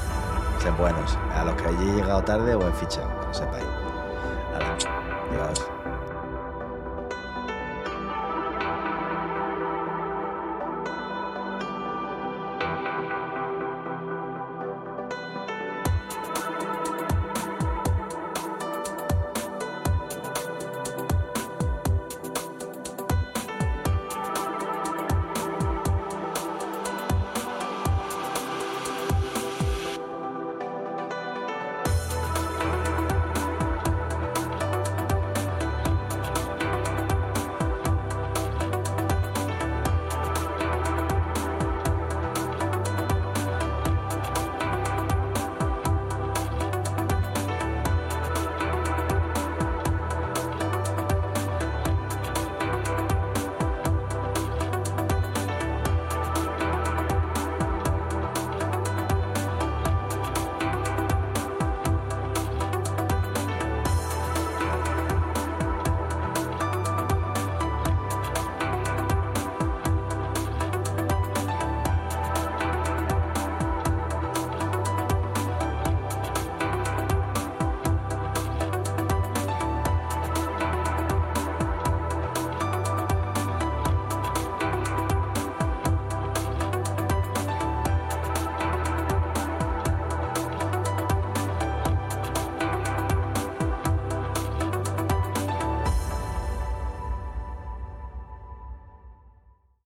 [0.60, 1.18] Sé buenos.
[1.34, 3.66] A los que hayáis llegado tarde o en ficha, que lo sepáis.
[5.32, 5.73] Adiós.